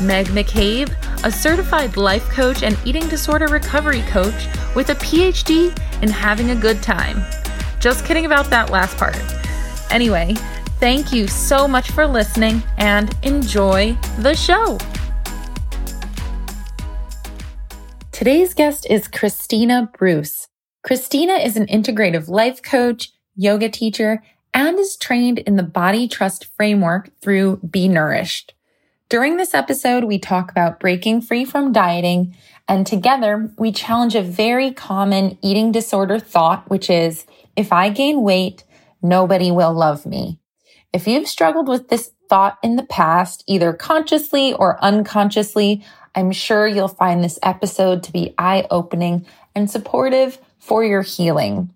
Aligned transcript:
Meg 0.00 0.26
McCabe, 0.26 0.92
a 1.24 1.30
certified 1.30 1.96
life 1.96 2.28
coach 2.28 2.62
and 2.62 2.78
eating 2.84 3.08
disorder 3.08 3.46
recovery 3.46 4.02
coach 4.02 4.46
with 4.74 4.90
a 4.90 4.94
PhD 4.96 5.76
in 6.02 6.08
having 6.08 6.50
a 6.50 6.56
good 6.56 6.82
time. 6.82 7.22
Just 7.80 8.04
kidding 8.04 8.26
about 8.26 8.50
that 8.50 8.70
last 8.70 8.96
part. 8.96 9.16
Anyway, 9.90 10.34
thank 10.80 11.12
you 11.12 11.28
so 11.28 11.68
much 11.68 11.90
for 11.90 12.06
listening 12.06 12.62
and 12.78 13.14
enjoy 13.22 13.96
the 14.18 14.34
show. 14.34 14.78
Today's 18.10 18.54
guest 18.54 18.86
is 18.88 19.08
Kristina 19.08 19.92
Bruce. 19.92 20.48
Kristina 20.86 21.44
is 21.44 21.56
an 21.56 21.66
integrative 21.66 22.28
life 22.28 22.62
coach, 22.62 23.10
yoga 23.36 23.68
teacher, 23.68 24.22
and 24.52 24.78
is 24.78 24.96
trained 24.96 25.40
in 25.40 25.56
the 25.56 25.62
body 25.62 26.06
trust 26.06 26.44
framework 26.44 27.10
through 27.20 27.56
Be 27.58 27.88
Nourished. 27.88 28.54
During 29.10 29.36
this 29.36 29.52
episode, 29.52 30.04
we 30.04 30.18
talk 30.18 30.50
about 30.50 30.80
breaking 30.80 31.20
free 31.20 31.44
from 31.44 31.72
dieting, 31.72 32.34
and 32.66 32.86
together 32.86 33.52
we 33.58 33.70
challenge 33.70 34.14
a 34.14 34.22
very 34.22 34.72
common 34.72 35.38
eating 35.42 35.72
disorder 35.72 36.18
thought, 36.18 36.68
which 36.70 36.88
is 36.88 37.26
if 37.54 37.70
I 37.70 37.90
gain 37.90 38.22
weight, 38.22 38.64
nobody 39.02 39.50
will 39.50 39.74
love 39.74 40.06
me. 40.06 40.38
If 40.92 41.06
you've 41.06 41.28
struggled 41.28 41.68
with 41.68 41.88
this 41.88 42.12
thought 42.30 42.56
in 42.62 42.76
the 42.76 42.86
past, 42.86 43.44
either 43.46 43.74
consciously 43.74 44.54
or 44.54 44.82
unconsciously, 44.82 45.84
I'm 46.14 46.32
sure 46.32 46.66
you'll 46.66 46.88
find 46.88 47.22
this 47.22 47.38
episode 47.42 48.02
to 48.04 48.12
be 48.12 48.34
eye 48.38 48.66
opening 48.70 49.26
and 49.54 49.70
supportive 49.70 50.38
for 50.58 50.82
your 50.82 51.02
healing. 51.02 51.74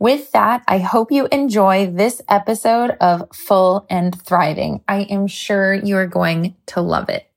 With 0.00 0.30
that, 0.30 0.62
I 0.68 0.78
hope 0.78 1.10
you 1.10 1.26
enjoy 1.32 1.90
this 1.90 2.22
episode 2.28 2.92
of 3.00 3.26
Full 3.34 3.84
and 3.90 4.14
Thriving. 4.22 4.80
I 4.86 5.00
am 5.02 5.26
sure 5.26 5.74
you 5.74 5.96
are 5.96 6.06
going 6.06 6.54
to 6.66 6.80
love 6.80 7.08
it. 7.08 7.28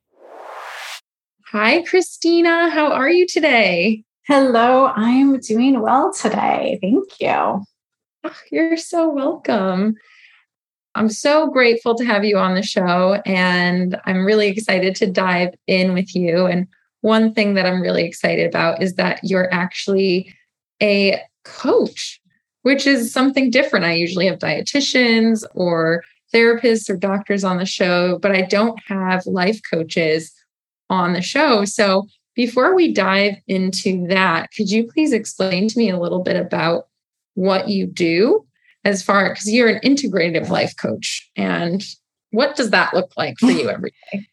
Hi, 1.48 1.82
Kristina. 1.82 2.70
How 2.70 2.92
are 2.92 3.10
you 3.10 3.26
today? 3.26 4.04
Hello, 4.28 4.86
I'm 4.96 5.40
doing 5.40 5.82
well 5.82 6.14
today. 6.14 6.78
Thank 6.84 7.20
you. 7.20 7.66
Oh, 8.24 8.38
you're 8.52 8.78
so 8.78 9.10
welcome. 9.10 9.96
I'm 10.94 11.10
so 11.10 11.48
grateful 11.48 11.96
to 11.96 12.06
have 12.06 12.24
you 12.24 12.38
on 12.38 12.54
the 12.54 12.62
show, 12.62 13.20
and 13.26 14.00
I'm 14.06 14.24
really 14.24 14.50
excited 14.50 14.94
to 14.98 15.08
dive 15.08 15.56
in 15.66 15.96
with 15.96 16.16
you. 16.16 16.46
And 16.46 16.68
one 17.00 17.34
thing 17.34 17.56
that 17.56 17.66
I'm 17.66 17.82
really 17.82 18.04
excited 18.04 18.46
about 18.46 18.84
is 18.84 18.96
that 18.98 19.20
you're 19.24 19.52
actually 19.52 20.32
a 20.80 21.20
coach 21.44 22.21
which 22.64 22.86
is 22.86 23.12
something 23.12 23.50
different. 23.50 23.86
I 23.86 23.94
usually 23.94 24.28
have 24.28 24.40
dietitians 24.40 25.44
or 25.54 26.04
therapists 26.34 26.90
or 26.90 26.96
doctors 26.96 27.44
on 27.44 27.58
the 27.58 27.66
show, 27.66 28.20
but 28.20 28.32
I 28.32 28.44
don't 28.44 28.80
have 28.88 29.26
life 29.26 29.60
coaches 29.72 30.32
on 30.90 31.14
the 31.14 31.22
show. 31.22 31.66
So 31.66 32.08
before 32.36 32.76
we 32.76 32.94
dive 32.94 33.36
into 33.48 34.08
that, 34.08 34.50
could 34.56 34.70
you 34.70 34.90
please 34.92 35.12
explain 35.12 35.68
to 35.68 35.78
me 35.78 35.90
a 35.90 36.00
little 36.00 36.24
bit 36.24 36.38
about 36.38 36.88
what 37.34 37.68
you 37.68 37.86
do 37.86 38.46
as 38.84 39.04
far 39.04 39.30
because 39.30 39.52
you're 39.52 39.70
an 39.70 39.82
integrative 39.84 40.50
life 40.50 40.76
coach 40.76 41.30
and 41.36 41.84
what 42.32 42.56
does 42.56 42.72
that 42.72 42.94
look 42.94 43.12
like 43.18 43.38
for 43.38 43.52
you 43.52 43.70
every 43.76 43.94
day? 44.12 44.26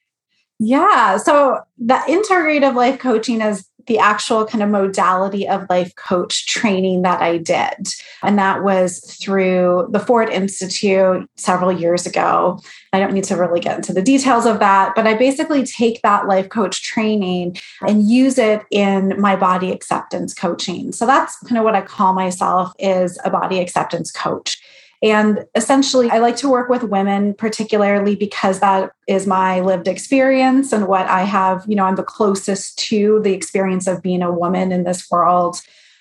Yeah. 0.58 1.18
So 1.18 1.60
the 1.78 1.94
integrative 1.94 2.74
life 2.74 2.98
coaching 2.98 3.40
is 3.40 3.67
the 3.88 3.98
actual 3.98 4.44
kind 4.44 4.62
of 4.62 4.70
modality 4.70 5.48
of 5.48 5.66
life 5.68 5.94
coach 5.96 6.46
training 6.46 7.02
that 7.02 7.20
I 7.20 7.38
did. 7.38 7.88
And 8.22 8.38
that 8.38 8.62
was 8.62 9.00
through 9.00 9.88
the 9.90 9.98
Ford 9.98 10.28
Institute 10.28 11.28
several 11.36 11.72
years 11.72 12.06
ago. 12.06 12.60
I 12.92 13.00
don't 13.00 13.12
need 13.12 13.24
to 13.24 13.36
really 13.36 13.60
get 13.60 13.76
into 13.76 13.92
the 13.92 14.02
details 14.02 14.46
of 14.46 14.60
that, 14.60 14.94
but 14.94 15.06
I 15.06 15.14
basically 15.14 15.64
take 15.64 16.02
that 16.02 16.28
life 16.28 16.48
coach 16.48 16.82
training 16.82 17.56
and 17.82 18.08
use 18.08 18.38
it 18.38 18.62
in 18.70 19.18
my 19.20 19.36
body 19.36 19.72
acceptance 19.72 20.32
coaching. 20.32 20.92
So 20.92 21.06
that's 21.06 21.38
kind 21.40 21.58
of 21.58 21.64
what 21.64 21.74
I 21.74 21.80
call 21.80 22.12
myself 22.12 22.72
is 22.78 23.18
a 23.24 23.30
body 23.30 23.58
acceptance 23.58 24.12
coach. 24.12 24.60
And 25.02 25.44
essentially, 25.54 26.10
I 26.10 26.18
like 26.18 26.36
to 26.36 26.48
work 26.48 26.68
with 26.68 26.82
women, 26.82 27.34
particularly 27.34 28.16
because 28.16 28.60
that 28.60 28.90
is 29.06 29.26
my 29.26 29.60
lived 29.60 29.86
experience 29.86 30.72
and 30.72 30.88
what 30.88 31.06
I 31.06 31.22
have, 31.22 31.64
you 31.68 31.76
know, 31.76 31.84
I'm 31.84 31.94
the 31.94 32.02
closest 32.02 32.78
to 32.88 33.20
the 33.22 33.32
experience 33.32 33.86
of 33.86 34.02
being 34.02 34.22
a 34.22 34.32
woman 34.32 34.72
in 34.72 34.84
this 34.84 35.08
world 35.10 35.60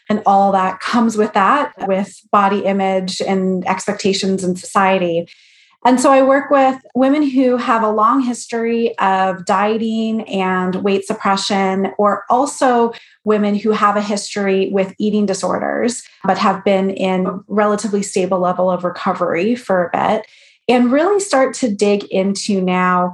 and 0.09 0.23
all 0.25 0.51
that 0.53 0.79
comes 0.79 1.17
with 1.17 1.33
that, 1.33 1.73
with 1.87 2.21
body 2.31 2.65
image 2.65 3.21
and 3.21 3.67
expectations 3.67 4.43
in 4.43 4.55
society. 4.55 5.27
And 5.87 6.01
so 6.01 6.11
I 6.11 6.21
work 6.21 6.51
with 6.51 6.85
women 6.95 7.23
who 7.23 7.55
have 7.55 7.81
a 7.81 7.89
long 7.89 8.19
history 8.19 8.93
of 8.97 9.45
dieting 9.45 10.27
and 10.27 10.75
weight 10.83 11.05
suppression, 11.05 11.93
or 11.97 12.25
also 12.29 12.91
women 13.23 13.55
who 13.55 13.71
have 13.71 13.95
a 13.95 14.01
history 14.01 14.69
with 14.69 14.93
eating 14.99 15.25
disorders, 15.25 16.03
but 16.25 16.37
have 16.37 16.65
been 16.65 16.89
in 16.89 17.41
relatively 17.47 18.03
stable 18.03 18.37
level 18.37 18.69
of 18.69 18.83
recovery 18.83 19.55
for 19.55 19.85
a 19.85 19.89
bit, 19.97 20.27
and 20.67 20.91
really 20.91 21.21
start 21.21 21.53
to 21.53 21.73
dig 21.73 22.03
into 22.11 22.59
now 22.59 23.13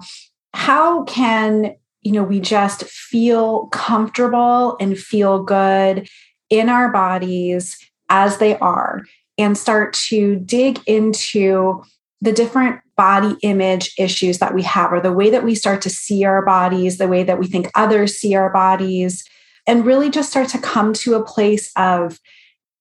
how 0.55 1.03
can 1.03 1.75
you 2.01 2.11
know 2.11 2.23
we 2.23 2.39
just 2.39 2.85
feel 2.85 3.67
comfortable 3.67 4.77
and 4.79 4.97
feel 4.97 5.43
good 5.43 6.09
in 6.49 6.69
our 6.69 6.91
bodies 6.91 7.77
as 8.09 8.39
they 8.39 8.57
are 8.57 9.03
and 9.37 9.59
start 9.59 9.93
to 9.93 10.37
dig 10.37 10.79
into 10.87 11.83
the 12.23 12.31
different 12.31 12.79
body 12.95 13.35
image 13.43 13.93
issues 13.99 14.37
that 14.37 14.53
we 14.55 14.61
have, 14.61 14.93
or 14.93 15.01
the 15.01 15.11
way 15.11 15.29
that 15.29 15.43
we 15.43 15.55
start 15.55 15.81
to 15.81 15.89
see 15.89 16.23
our 16.23 16.43
bodies, 16.45 16.97
the 16.97 17.07
way 17.07 17.21
that 17.21 17.37
we 17.37 17.47
think 17.47 17.69
others 17.75 18.15
see 18.15 18.33
our 18.33 18.49
bodies, 18.49 19.25
and 19.67 19.85
really 19.85 20.09
just 20.09 20.29
start 20.29 20.47
to 20.47 20.57
come 20.57 20.93
to 20.93 21.15
a 21.15 21.25
place 21.25 21.69
of 21.75 22.21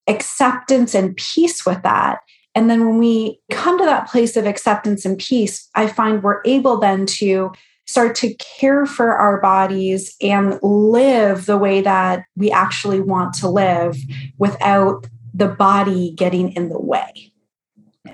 acceptance 0.07 0.95
and 0.95 1.17
peace 1.17 1.65
with 1.65 1.83
that. 1.83 2.19
And 2.55 2.69
then 2.69 2.87
when 2.87 2.99
we 2.99 3.41
come 3.51 3.77
to 3.79 3.85
that 3.85 4.07
place 4.07 4.37
of 4.37 4.45
acceptance 4.45 5.03
and 5.03 5.17
peace, 5.17 5.67
I 5.75 5.87
find 5.87 6.23
we're 6.23 6.41
able 6.45 6.79
then 6.79 7.05
to 7.17 7.51
start 7.85 8.15
to 8.15 8.33
care 8.35 8.85
for 8.85 9.13
our 9.17 9.41
bodies 9.41 10.15
and 10.21 10.57
live 10.63 11.47
the 11.47 11.57
way 11.57 11.81
that 11.81 12.23
we 12.37 12.49
actually 12.49 13.01
want 13.01 13.33
to 13.33 13.49
live 13.49 13.97
without 14.37 15.05
the 15.33 15.49
body 15.49 16.11
getting 16.11 16.53
in 16.53 16.69
the 16.69 16.79
way. 16.79 17.32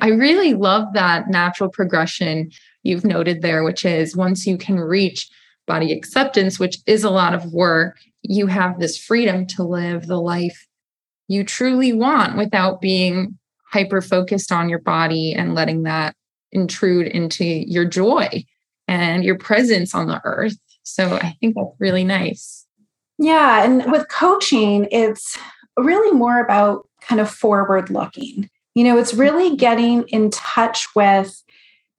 I 0.02 0.10
really 0.10 0.54
love 0.54 0.94
that 0.94 1.30
natural 1.30 1.70
progression 1.70 2.52
you've 2.84 3.06
noted 3.06 3.42
there, 3.42 3.64
which 3.64 3.86
is 3.86 4.16
once 4.16 4.46
you 4.48 4.58
can 4.58 4.80
reach 4.80 5.30
body 5.68 5.92
acceptance, 5.94 6.60
which 6.60 6.78
is 6.86 7.04
a 7.04 7.10
lot 7.10 7.34
of 7.34 7.52
work, 7.52 7.98
you 8.22 8.48
have 8.48 8.80
this 8.80 8.98
freedom 8.98 9.46
to 9.48 9.64
live 9.64 10.08
the 10.08 10.20
life 10.20 10.68
you 11.28 11.44
truly 11.44 11.94
want 11.94 12.38
without 12.38 12.82
being 12.82 13.38
hyper 13.72 14.02
focused 14.02 14.52
on 14.52 14.68
your 14.68 14.80
body 14.80 15.34
and 15.34 15.54
letting 15.54 15.84
that 15.84 16.16
intrude 16.52 17.08
into 17.08 17.46
your 17.46 17.86
joy 17.86 18.44
and 18.88 19.24
your 19.24 19.38
presence 19.38 19.94
on 19.94 20.08
the 20.08 20.20
earth. 20.24 20.58
So 20.82 21.16
I 21.18 21.36
think 21.40 21.56
that's 21.56 21.76
really 21.80 22.04
nice. 22.04 22.66
Yeah. 23.20 23.64
And 23.64 23.92
with 23.92 24.10
coaching, 24.10 24.88
it's 24.92 25.38
really 25.78 26.12
more 26.12 26.40
about 26.40 26.88
kind 27.02 27.22
of 27.22 27.30
forward 27.30 27.92
looking. 27.92 28.50
You 28.80 28.86
know, 28.86 28.98
it's 28.98 29.14
really 29.14 29.58
getting 29.58 30.08
in 30.08 30.30
touch 30.30 30.88
with 30.96 31.44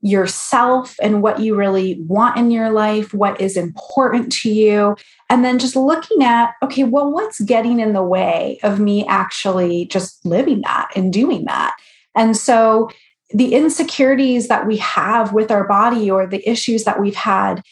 yourself 0.00 0.96
and 1.02 1.22
what 1.22 1.38
you 1.38 1.54
really 1.54 2.00
want 2.08 2.38
in 2.38 2.50
your 2.50 2.70
life, 2.70 3.12
what 3.12 3.38
is 3.38 3.54
important 3.54 4.32
to 4.32 4.50
you. 4.50 4.96
And 5.28 5.44
then 5.44 5.58
just 5.58 5.76
looking 5.76 6.22
at, 6.22 6.54
okay, 6.62 6.84
well, 6.84 7.12
what's 7.12 7.38
getting 7.40 7.80
in 7.80 7.92
the 7.92 8.02
way 8.02 8.60
of 8.62 8.80
me 8.80 9.06
actually 9.06 9.88
just 9.88 10.24
living 10.24 10.62
that 10.62 10.88
and 10.96 11.12
doing 11.12 11.44
that? 11.44 11.76
And 12.14 12.34
so 12.34 12.88
the 13.28 13.54
insecurities 13.54 14.48
that 14.48 14.66
we 14.66 14.78
have 14.78 15.34
with 15.34 15.50
our 15.50 15.68
body 15.68 16.10
or 16.10 16.26
the 16.26 16.48
issues 16.48 16.84
that 16.84 16.98
we've 16.98 17.14
had 17.14 17.62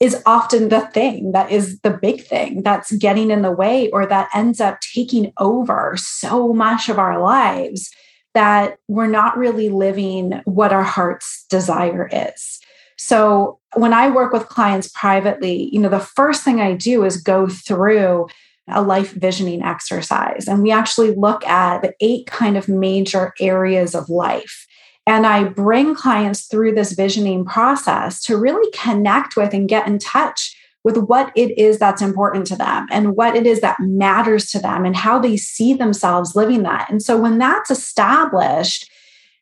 is 0.00 0.20
often 0.26 0.70
the 0.70 0.80
thing 0.88 1.30
that 1.30 1.52
is 1.52 1.78
the 1.82 1.90
big 1.92 2.24
thing 2.24 2.64
that's 2.64 2.90
getting 2.96 3.30
in 3.30 3.42
the 3.42 3.52
way 3.52 3.90
or 3.90 4.06
that 4.06 4.28
ends 4.34 4.60
up 4.60 4.80
taking 4.80 5.32
over 5.38 5.94
so 5.96 6.52
much 6.52 6.88
of 6.88 6.98
our 6.98 7.20
lives 7.22 7.92
that 8.36 8.76
we're 8.86 9.06
not 9.06 9.38
really 9.38 9.70
living 9.70 10.42
what 10.44 10.70
our 10.70 10.82
heart's 10.82 11.46
desire 11.48 12.06
is. 12.12 12.60
So 12.98 13.58
when 13.76 13.94
I 13.94 14.10
work 14.10 14.30
with 14.30 14.50
clients 14.50 14.88
privately, 14.88 15.70
you 15.72 15.80
know, 15.80 15.88
the 15.88 16.00
first 16.00 16.44
thing 16.44 16.60
I 16.60 16.74
do 16.74 17.02
is 17.04 17.16
go 17.16 17.48
through 17.48 18.26
a 18.68 18.82
life 18.82 19.12
visioning 19.12 19.62
exercise. 19.62 20.48
And 20.48 20.62
we 20.62 20.70
actually 20.70 21.14
look 21.14 21.46
at 21.46 21.80
the 21.80 21.94
eight 22.00 22.26
kind 22.26 22.58
of 22.58 22.68
major 22.68 23.32
areas 23.40 23.94
of 23.94 24.10
life. 24.10 24.66
And 25.06 25.26
I 25.26 25.44
bring 25.44 25.94
clients 25.94 26.46
through 26.46 26.74
this 26.74 26.92
visioning 26.92 27.46
process 27.46 28.20
to 28.24 28.36
really 28.36 28.70
connect 28.72 29.34
with 29.34 29.54
and 29.54 29.66
get 29.66 29.86
in 29.86 29.98
touch 29.98 30.54
with 30.86 30.96
what 30.96 31.32
it 31.34 31.58
is 31.58 31.80
that's 31.80 32.00
important 32.00 32.46
to 32.46 32.54
them 32.54 32.86
and 32.92 33.16
what 33.16 33.34
it 33.34 33.44
is 33.44 33.60
that 33.60 33.76
matters 33.80 34.48
to 34.48 34.60
them 34.60 34.84
and 34.84 34.94
how 34.94 35.18
they 35.18 35.36
see 35.36 35.74
themselves 35.74 36.36
living 36.36 36.62
that. 36.62 36.88
And 36.88 37.02
so 37.02 37.20
when 37.20 37.38
that's 37.38 37.72
established, 37.72 38.88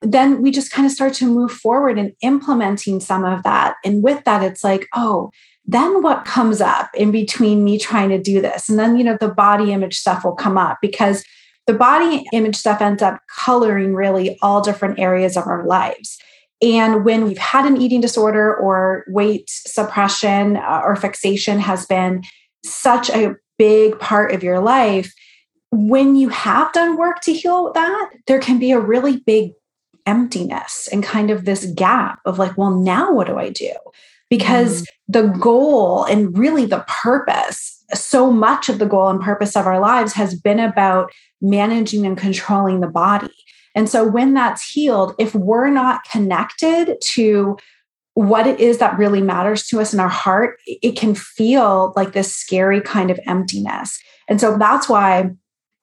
then 0.00 0.40
we 0.40 0.50
just 0.50 0.72
kind 0.72 0.86
of 0.86 0.92
start 0.92 1.12
to 1.12 1.26
move 1.26 1.52
forward 1.52 1.98
in 1.98 2.16
implementing 2.22 2.98
some 2.98 3.26
of 3.26 3.42
that. 3.42 3.74
And 3.84 4.02
with 4.02 4.24
that, 4.24 4.42
it's 4.42 4.64
like, 4.64 4.88
oh, 4.94 5.30
then 5.66 6.00
what 6.00 6.24
comes 6.24 6.62
up 6.62 6.88
in 6.94 7.10
between 7.10 7.62
me 7.62 7.78
trying 7.78 8.08
to 8.08 8.18
do 8.18 8.40
this? 8.40 8.70
And 8.70 8.78
then, 8.78 8.96
you 8.96 9.04
know, 9.04 9.18
the 9.20 9.28
body 9.28 9.70
image 9.70 9.98
stuff 9.98 10.24
will 10.24 10.34
come 10.34 10.56
up 10.56 10.78
because 10.80 11.26
the 11.66 11.74
body 11.74 12.24
image 12.32 12.56
stuff 12.56 12.80
ends 12.80 13.02
up 13.02 13.20
coloring 13.38 13.94
really 13.94 14.38
all 14.40 14.62
different 14.62 14.98
areas 14.98 15.36
of 15.36 15.46
our 15.46 15.66
lives. 15.66 16.18
And 16.62 17.04
when 17.04 17.24
we've 17.24 17.38
had 17.38 17.66
an 17.66 17.80
eating 17.80 18.00
disorder 18.00 18.54
or 18.54 19.04
weight 19.08 19.48
suppression 19.48 20.56
uh, 20.56 20.80
or 20.84 20.96
fixation 20.96 21.58
has 21.58 21.86
been 21.86 22.22
such 22.64 23.10
a 23.10 23.34
big 23.58 23.98
part 23.98 24.32
of 24.32 24.42
your 24.42 24.60
life, 24.60 25.12
when 25.70 26.16
you 26.16 26.28
have 26.28 26.72
done 26.72 26.96
work 26.96 27.20
to 27.22 27.32
heal 27.32 27.72
that, 27.72 28.10
there 28.26 28.38
can 28.38 28.58
be 28.58 28.70
a 28.70 28.80
really 28.80 29.18
big 29.18 29.52
emptiness 30.06 30.88
and 30.92 31.02
kind 31.02 31.30
of 31.30 31.44
this 31.44 31.66
gap 31.74 32.20
of 32.24 32.38
like, 32.38 32.56
well, 32.56 32.70
now 32.70 33.12
what 33.12 33.26
do 33.26 33.36
I 33.38 33.50
do? 33.50 33.72
Because 34.30 34.82
mm. 34.82 34.86
the 35.08 35.22
goal 35.28 36.04
and 36.04 36.36
really 36.36 36.66
the 36.66 36.84
purpose, 36.86 37.82
so 37.92 38.30
much 38.30 38.68
of 38.68 38.78
the 38.78 38.86
goal 38.86 39.08
and 39.08 39.20
purpose 39.20 39.56
of 39.56 39.66
our 39.66 39.80
lives 39.80 40.12
has 40.14 40.34
been 40.34 40.60
about 40.60 41.10
managing 41.40 42.06
and 42.06 42.16
controlling 42.16 42.80
the 42.80 42.86
body. 42.86 43.32
And 43.74 43.88
so 43.88 44.06
when 44.06 44.34
that's 44.34 44.68
healed, 44.68 45.14
if 45.18 45.34
we're 45.34 45.70
not 45.70 46.04
connected 46.10 46.96
to 47.14 47.56
what 48.14 48.46
it 48.46 48.60
is 48.60 48.78
that 48.78 48.96
really 48.96 49.20
matters 49.20 49.66
to 49.66 49.80
us 49.80 49.92
in 49.92 50.00
our 50.00 50.08
heart, 50.08 50.60
it 50.66 50.96
can 50.96 51.14
feel 51.14 51.92
like 51.96 52.12
this 52.12 52.34
scary 52.34 52.80
kind 52.80 53.10
of 53.10 53.18
emptiness. 53.26 53.98
And 54.28 54.40
so 54.40 54.56
that's 54.56 54.88
why 54.88 55.30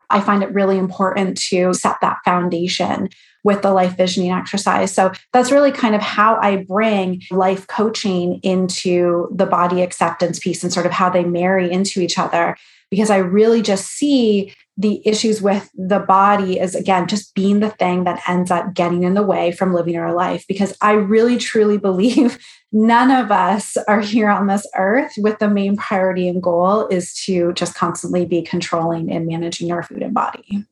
I 0.10 0.22
find 0.22 0.44
it 0.44 0.54
really 0.54 0.78
important 0.78 1.38
to 1.50 1.74
set 1.74 1.98
that 2.02 2.18
foundation 2.24 3.10
with 3.44 3.62
the 3.64 3.74
life 3.74 3.98
visioning 3.98 4.32
exercise. 4.32 4.94
So 4.94 5.12
that's 5.34 5.52
really 5.52 5.72
kind 5.72 5.96
of 5.96 6.02
how 6.02 6.36
I 6.36 6.58
bring 6.68 7.24
life 7.32 7.68
coaching 7.68 8.40
into 8.44 9.28
the 9.34 9.46
body 9.46 9.82
acceptance 9.82 10.40
piece 10.40 10.64
and 10.64 10.72
sort 10.72 10.86
of 10.86 10.92
how 10.92 11.10
they 11.10 11.24
marry 11.24 11.72
into 11.72 12.02
each 12.02 12.20
other 12.20 12.56
because 12.92 13.10
I 13.10 13.18
really 13.18 13.62
just 13.62 13.88
see 13.88 14.54
the 14.82 15.02
issues 15.08 15.42
with 15.42 15.70
the 15.76 16.00
body 16.00 16.60
is 16.60 16.74
again 16.74 17.08
just 17.08 17.36
being 17.36 17.60
the 17.60 17.70
thing 17.70 18.04
that 18.04 18.22
ends 18.28 18.50
up 18.50 18.74
getting 18.74 19.04
in 19.04 19.14
the 19.14 19.22
way 19.24 19.52
from 19.52 19.74
living 19.74 19.96
our 19.98 20.14
life. 20.14 20.46
Because 20.48 20.76
i 20.82 20.92
really 20.92 21.38
truly 21.38 21.78
believe 21.78 22.40
none 22.72 23.12
of 23.12 23.32
us 23.32 23.78
are 23.88 24.02
here 24.02 24.30
on 24.30 24.48
this 24.48 24.68
earth 24.76 25.14
with 25.18 25.40
the 25.40 25.50
main 25.50 25.78
priority 25.78 26.28
and 26.28 26.42
goal 26.42 26.88
is 26.88 27.14
to 27.26 27.54
just 27.54 27.76
constantly 27.76 28.26
be 28.26 28.42
controlling 28.42 29.12
and 29.12 29.28
managing 29.28 29.72
our 29.72 29.84
food 29.84 30.02
and 30.02 30.14
body. 30.14 30.66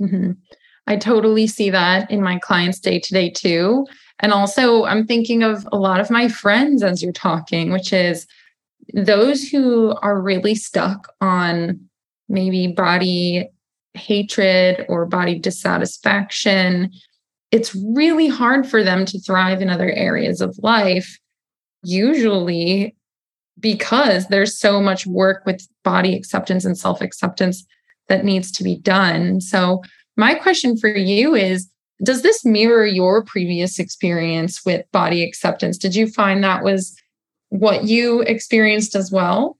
Mm-hmm. 0.00 0.32
i 0.86 0.96
totally 0.96 1.46
see 1.46 1.70
that 1.70 2.08
in 2.10 2.22
my 2.22 2.38
clients 2.38 2.78
day 2.78 3.00
to 3.00 3.12
day 3.12 3.30
too. 3.30 3.86
And 4.20 4.32
also 4.32 4.84
i'm 4.84 5.06
thinking 5.06 5.42
of 5.42 5.66
a 5.72 5.78
lot 5.78 6.00
of 6.00 6.10
my 6.10 6.28
friends 6.28 6.82
as 6.82 7.02
you're 7.02 7.12
talking 7.12 7.72
which 7.72 7.92
is 7.92 8.26
those 8.94 9.48
who 9.48 9.94
are 10.02 10.20
really 10.20 10.54
stuck 10.54 11.12
on 11.20 11.87
maybe 12.28 12.66
body 12.68 13.48
hatred 13.94 14.84
or 14.88 15.06
body 15.06 15.38
dissatisfaction, 15.38 16.90
it's 17.50 17.74
really 17.74 18.28
hard 18.28 18.66
for 18.68 18.82
them 18.82 19.04
to 19.06 19.20
thrive 19.20 19.62
in 19.62 19.70
other 19.70 19.90
areas 19.90 20.40
of 20.40 20.58
life, 20.62 21.18
usually 21.82 22.94
because 23.60 24.28
there's 24.28 24.58
so 24.58 24.80
much 24.80 25.06
work 25.06 25.44
with 25.44 25.66
body 25.82 26.14
acceptance 26.14 26.64
and 26.64 26.78
self 26.78 27.00
acceptance 27.00 27.64
that 28.08 28.24
needs 28.24 28.50
to 28.52 28.64
be 28.64 28.76
done. 28.76 29.40
So, 29.40 29.82
my 30.16 30.34
question 30.34 30.76
for 30.76 30.88
you 30.88 31.34
is 31.34 31.68
Does 32.02 32.22
this 32.22 32.44
mirror 32.44 32.86
your 32.86 33.24
previous 33.24 33.78
experience 33.78 34.64
with 34.64 34.84
body 34.92 35.24
acceptance? 35.24 35.78
Did 35.78 35.94
you 35.94 36.08
find 36.08 36.42
that 36.44 36.62
was 36.62 36.94
what 37.48 37.84
you 37.84 38.20
experienced 38.22 38.94
as 38.94 39.10
well? 39.10 39.57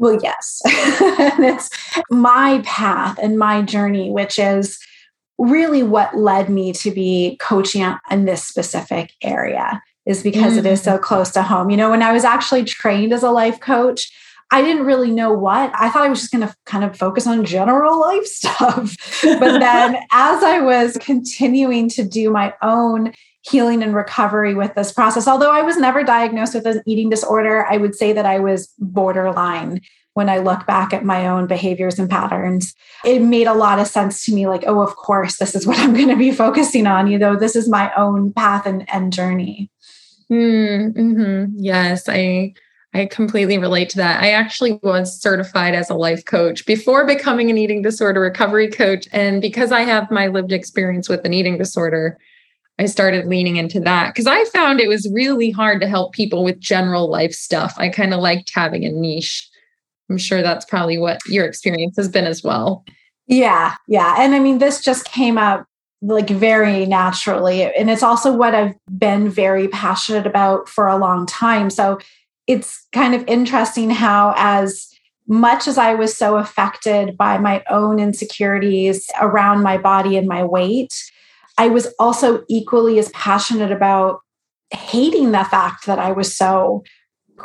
Well, 0.00 0.18
yes. 0.22 0.62
it's 0.64 1.68
my 2.10 2.62
path 2.64 3.18
and 3.22 3.38
my 3.38 3.60
journey, 3.60 4.10
which 4.10 4.38
is 4.38 4.78
really 5.36 5.82
what 5.82 6.16
led 6.16 6.48
me 6.48 6.72
to 6.72 6.90
be 6.90 7.36
coaching 7.38 7.94
in 8.10 8.24
this 8.24 8.42
specific 8.42 9.12
area, 9.22 9.82
is 10.06 10.22
because 10.22 10.54
mm-hmm. 10.54 10.66
it 10.66 10.72
is 10.72 10.82
so 10.82 10.96
mm. 10.96 11.02
close 11.02 11.30
to 11.32 11.42
home. 11.42 11.68
You 11.68 11.76
know, 11.76 11.90
when 11.90 12.02
I 12.02 12.12
was 12.12 12.24
actually 12.24 12.64
trained 12.64 13.12
as 13.12 13.22
a 13.22 13.30
life 13.30 13.60
coach, 13.60 14.10
I 14.50 14.62
didn't 14.62 14.86
really 14.86 15.10
know 15.10 15.34
what. 15.34 15.70
I 15.74 15.90
thought 15.90 16.04
I 16.04 16.08
was 16.08 16.20
just 16.20 16.32
going 16.32 16.48
to 16.48 16.54
kind 16.64 16.82
of 16.82 16.96
focus 16.96 17.26
on 17.26 17.44
general 17.44 18.00
life 18.08 18.24
stuff. 18.24 18.96
but 19.22 19.58
then 19.58 19.96
as 20.12 20.42
I 20.42 20.60
was 20.60 20.96
continuing 20.98 21.90
to 21.90 22.04
do 22.04 22.30
my 22.30 22.54
own 22.62 23.12
healing 23.42 23.82
and 23.82 23.94
recovery 23.94 24.54
with 24.54 24.74
this 24.74 24.92
process. 24.92 25.26
Although 25.26 25.52
I 25.52 25.62
was 25.62 25.76
never 25.76 26.02
diagnosed 26.02 26.54
with 26.54 26.66
an 26.66 26.82
eating 26.86 27.08
disorder, 27.08 27.66
I 27.66 27.76
would 27.76 27.94
say 27.94 28.12
that 28.12 28.26
I 28.26 28.38
was 28.38 28.72
borderline 28.78 29.80
when 30.14 30.28
I 30.28 30.38
look 30.38 30.66
back 30.66 30.92
at 30.92 31.04
my 31.04 31.26
own 31.26 31.46
behaviors 31.46 31.98
and 31.98 32.10
patterns. 32.10 32.74
It 33.04 33.20
made 33.20 33.46
a 33.46 33.54
lot 33.54 33.78
of 33.78 33.86
sense 33.86 34.24
to 34.24 34.34
me 34.34 34.46
like, 34.46 34.64
oh, 34.66 34.82
of 34.82 34.96
course, 34.96 35.38
this 35.38 35.54
is 35.54 35.66
what 35.66 35.78
I'm 35.78 35.94
going 35.94 36.08
to 36.08 36.16
be 36.16 36.32
focusing 36.44 36.86
on. 36.86 37.10
You 37.10 37.18
know, 37.18 37.36
this 37.36 37.56
is 37.56 37.68
my 37.68 37.92
own 37.96 38.32
path 38.32 38.66
and, 38.66 38.88
and 38.92 39.12
journey. 39.12 39.70
Mm-hmm. 40.30 41.54
Yes, 41.56 42.08
I 42.08 42.54
I 42.92 43.06
completely 43.06 43.56
relate 43.56 43.88
to 43.90 43.98
that. 43.98 44.20
I 44.20 44.32
actually 44.32 44.80
was 44.82 45.20
certified 45.20 45.74
as 45.74 45.90
a 45.90 45.94
life 45.94 46.24
coach 46.24 46.66
before 46.66 47.06
becoming 47.06 47.48
an 47.48 47.56
eating 47.56 47.82
disorder 47.82 48.20
recovery 48.20 48.68
coach. 48.68 49.06
And 49.12 49.40
because 49.40 49.70
I 49.70 49.82
have 49.82 50.10
my 50.10 50.26
lived 50.26 50.50
experience 50.50 51.08
with 51.08 51.24
an 51.24 51.32
eating 51.32 51.56
disorder, 51.56 52.18
I 52.80 52.86
started 52.86 53.26
leaning 53.26 53.56
into 53.56 53.78
that 53.80 54.14
because 54.14 54.26
I 54.26 54.42
found 54.46 54.80
it 54.80 54.88
was 54.88 55.06
really 55.12 55.50
hard 55.50 55.82
to 55.82 55.86
help 55.86 56.14
people 56.14 56.42
with 56.42 56.58
general 56.58 57.10
life 57.10 57.34
stuff. 57.34 57.74
I 57.76 57.90
kind 57.90 58.14
of 58.14 58.20
liked 58.20 58.50
having 58.54 58.86
a 58.86 58.90
niche. 58.90 59.46
I'm 60.08 60.16
sure 60.16 60.40
that's 60.40 60.64
probably 60.64 60.96
what 60.96 61.18
your 61.26 61.44
experience 61.44 61.96
has 61.98 62.08
been 62.08 62.24
as 62.24 62.42
well. 62.42 62.86
Yeah, 63.26 63.74
yeah. 63.86 64.16
And 64.18 64.34
I 64.34 64.38
mean, 64.38 64.58
this 64.58 64.82
just 64.82 65.04
came 65.04 65.36
up 65.36 65.66
like 66.00 66.30
very 66.30 66.86
naturally. 66.86 67.64
And 67.74 67.90
it's 67.90 68.02
also 68.02 68.34
what 68.34 68.54
I've 68.54 68.74
been 68.96 69.28
very 69.28 69.68
passionate 69.68 70.26
about 70.26 70.66
for 70.66 70.88
a 70.88 70.96
long 70.96 71.26
time. 71.26 71.68
So 71.68 71.98
it's 72.46 72.86
kind 72.92 73.14
of 73.14 73.22
interesting 73.28 73.90
how, 73.90 74.32
as 74.38 74.88
much 75.28 75.68
as 75.68 75.76
I 75.76 75.92
was 75.92 76.16
so 76.16 76.38
affected 76.38 77.18
by 77.18 77.36
my 77.36 77.62
own 77.68 78.00
insecurities 78.00 79.10
around 79.20 79.62
my 79.62 79.76
body 79.76 80.16
and 80.16 80.26
my 80.26 80.42
weight, 80.42 80.94
I 81.60 81.68
was 81.68 81.92
also 81.98 82.42
equally 82.48 82.98
as 82.98 83.10
passionate 83.10 83.70
about 83.70 84.20
hating 84.70 85.32
the 85.32 85.44
fact 85.44 85.84
that 85.84 85.98
I 85.98 86.10
was 86.10 86.34
so 86.34 86.82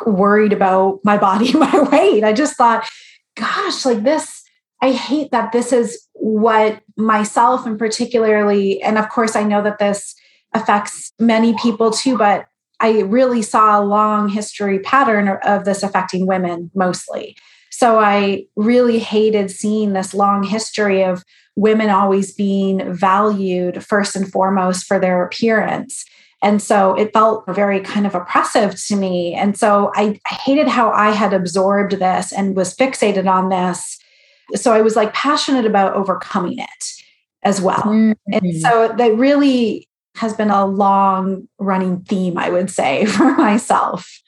worried 0.05 0.53
about 0.53 1.01
my 1.03 1.17
body 1.17 1.51
my 1.57 1.81
weight. 1.91 2.23
I 2.23 2.31
just 2.31 2.55
thought, 2.55 2.89
gosh, 3.35 3.83
like 3.83 4.03
this, 4.03 4.41
I 4.81 4.93
hate 4.93 5.31
that 5.31 5.51
this 5.51 5.73
is 5.73 6.07
what 6.13 6.81
myself 6.95 7.65
and 7.65 7.77
particularly, 7.77 8.81
and 8.81 8.97
of 8.97 9.09
course, 9.09 9.35
I 9.35 9.43
know 9.43 9.61
that 9.63 9.79
this 9.79 10.15
affects 10.53 11.11
many 11.19 11.53
people 11.61 11.91
too, 11.91 12.17
but 12.17 12.45
I 12.79 13.01
really 13.01 13.41
saw 13.41 13.77
a 13.77 13.83
long 13.83 14.29
history 14.29 14.79
pattern 14.79 15.27
of 15.43 15.65
this 15.65 15.83
affecting 15.83 16.25
women 16.25 16.71
mostly. 16.73 17.35
So 17.69 17.99
I 17.99 18.45
really 18.55 18.99
hated 18.99 19.51
seeing 19.51 19.91
this 19.91 20.13
long 20.13 20.43
history 20.43 21.03
of 21.03 21.25
women 21.55 21.89
always 21.89 22.33
being 22.33 22.93
valued 22.93 23.83
first 23.83 24.15
and 24.15 24.31
foremost 24.31 24.85
for 24.85 24.99
their 24.99 25.23
appearance. 25.23 26.05
And 26.41 26.61
so 26.61 26.93
it 26.93 27.13
felt 27.13 27.45
very 27.47 27.79
kind 27.79 28.05
of 28.05 28.13
oppressive 28.13 28.75
to 28.87 28.95
me. 28.95 29.33
And 29.33 29.57
so 29.57 29.91
I, 29.95 30.19
hated 30.27 30.67
how 30.67 30.91
I 30.91 31.11
had 31.11 31.33
absorbed 31.33 31.93
this 31.93 32.31
and 32.31 32.55
was 32.55 32.75
fixated 32.75 33.27
on 33.27 33.49
this. 33.49 33.97
So 34.53 34.73
I 34.73 34.81
was 34.81 34.95
like 34.95 35.13
passionate 35.13 35.65
about 35.65 35.95
overcoming 35.95 36.59
it 36.59 36.85
as 37.43 37.61
well. 37.61 37.81
Mm-hmm. 37.81 38.33
And 38.33 38.55
so 38.57 38.93
that 38.97 39.15
really 39.15 39.87
has 40.15 40.33
been 40.33 40.51
a 40.51 40.65
long 40.65 41.47
running 41.57 42.01
theme, 42.01 42.37
I 42.37 42.49
would 42.49 42.69
say, 42.69 43.05
for 43.05 43.31
myself. 43.35 44.21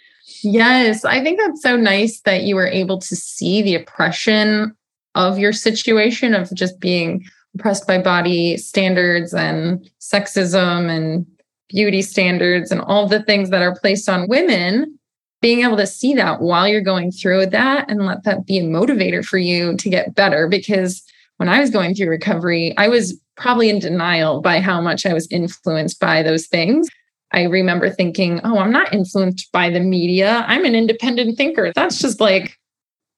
Yes, 0.43 1.03
I 1.03 1.23
think 1.23 1.39
that's 1.39 1.61
so 1.61 1.75
nice 1.75 2.21
that 2.21 2.43
you 2.43 2.55
were 2.55 2.67
able 2.67 2.99
to 2.99 3.15
see 3.15 3.61
the 3.61 3.75
oppression 3.75 4.75
of 5.15 5.39
your 5.39 5.53
situation 5.53 6.33
of 6.33 6.53
just 6.53 6.79
being 6.79 7.25
oppressed 7.55 7.87
by 7.87 8.01
body 8.01 8.57
standards 8.57 9.33
and 9.33 9.89
sexism 9.99 10.89
and 10.89 11.25
beauty 11.69 12.01
standards 12.01 12.71
and 12.71 12.81
all 12.81 13.07
the 13.07 13.23
things 13.23 13.49
that 13.49 13.61
are 13.61 13.75
placed 13.75 14.07
on 14.07 14.27
women, 14.27 14.97
being 15.41 15.61
able 15.61 15.77
to 15.77 15.87
see 15.87 16.13
that 16.13 16.41
while 16.41 16.67
you're 16.67 16.81
going 16.81 17.11
through 17.11 17.45
that 17.45 17.89
and 17.89 18.05
let 18.05 18.23
that 18.23 18.45
be 18.45 18.59
a 18.59 18.63
motivator 18.63 19.23
for 19.23 19.37
you 19.37 19.75
to 19.77 19.89
get 19.89 20.15
better. 20.15 20.47
Because 20.47 21.03
when 21.37 21.49
I 21.49 21.59
was 21.59 21.69
going 21.69 21.93
through 21.93 22.09
recovery, 22.09 22.73
I 22.77 22.87
was 22.87 23.19
probably 23.35 23.69
in 23.69 23.79
denial 23.79 24.41
by 24.41 24.59
how 24.59 24.81
much 24.81 25.05
I 25.05 25.13
was 25.13 25.27
influenced 25.31 25.99
by 25.99 26.23
those 26.23 26.47
things. 26.47 26.87
I 27.31 27.43
remember 27.43 27.89
thinking, 27.89 28.39
oh, 28.43 28.57
I'm 28.57 28.71
not 28.71 28.93
influenced 28.93 29.51
by 29.51 29.69
the 29.69 29.79
media. 29.79 30.45
I'm 30.47 30.65
an 30.65 30.75
independent 30.75 31.37
thinker. 31.37 31.71
That's 31.75 31.99
just 31.99 32.19
like 32.19 32.57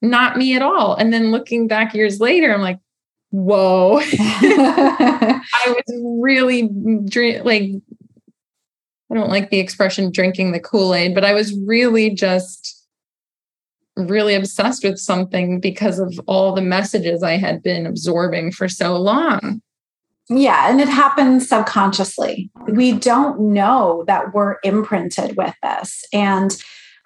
not 0.01 0.37
me 0.37 0.55
at 0.55 0.61
all. 0.61 0.95
And 0.95 1.11
then 1.11 1.31
looking 1.31 1.67
back 1.67 1.93
years 1.93 2.19
later, 2.19 2.53
I'm 2.53 2.61
like, 2.61 2.79
whoa. 3.31 3.99
I 4.03 5.41
was 5.67 6.19
really 6.21 6.69
drink 7.05 7.45
like 7.45 7.71
I 9.11 9.15
don't 9.15 9.29
like 9.29 9.49
the 9.49 9.59
expression 9.59 10.11
drinking 10.11 10.51
the 10.51 10.59
Kool-Aid, 10.59 11.15
but 11.15 11.25
I 11.25 11.33
was 11.33 11.57
really 11.65 12.11
just 12.11 12.75
really 13.95 14.35
obsessed 14.35 14.83
with 14.83 14.99
something 14.99 15.59
because 15.59 15.99
of 15.99 16.19
all 16.27 16.53
the 16.53 16.61
messages 16.61 17.23
I 17.23 17.37
had 17.37 17.63
been 17.63 17.85
absorbing 17.85 18.51
for 18.51 18.69
so 18.69 18.97
long. 18.97 19.61
Yeah, 20.29 20.69
and 20.69 20.79
it 20.79 20.87
happens 20.87 21.49
subconsciously. 21.49 22.51
We 22.67 22.93
don't 22.93 23.51
know 23.51 24.03
that 24.05 24.31
we're 24.33 24.57
imprinted 24.63 25.35
with 25.35 25.55
this. 25.63 26.05
And 26.13 26.55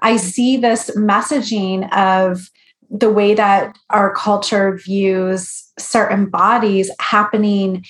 I 0.02 0.18
see 0.18 0.58
this 0.58 0.92
messaging 0.98 1.90
of 1.96 2.50
the 2.94 3.12
way 3.12 3.34
that 3.34 3.76
our 3.90 4.14
culture 4.14 4.78
views 4.78 5.68
certain 5.80 6.30
bodies 6.30 6.92
happening 7.00 7.84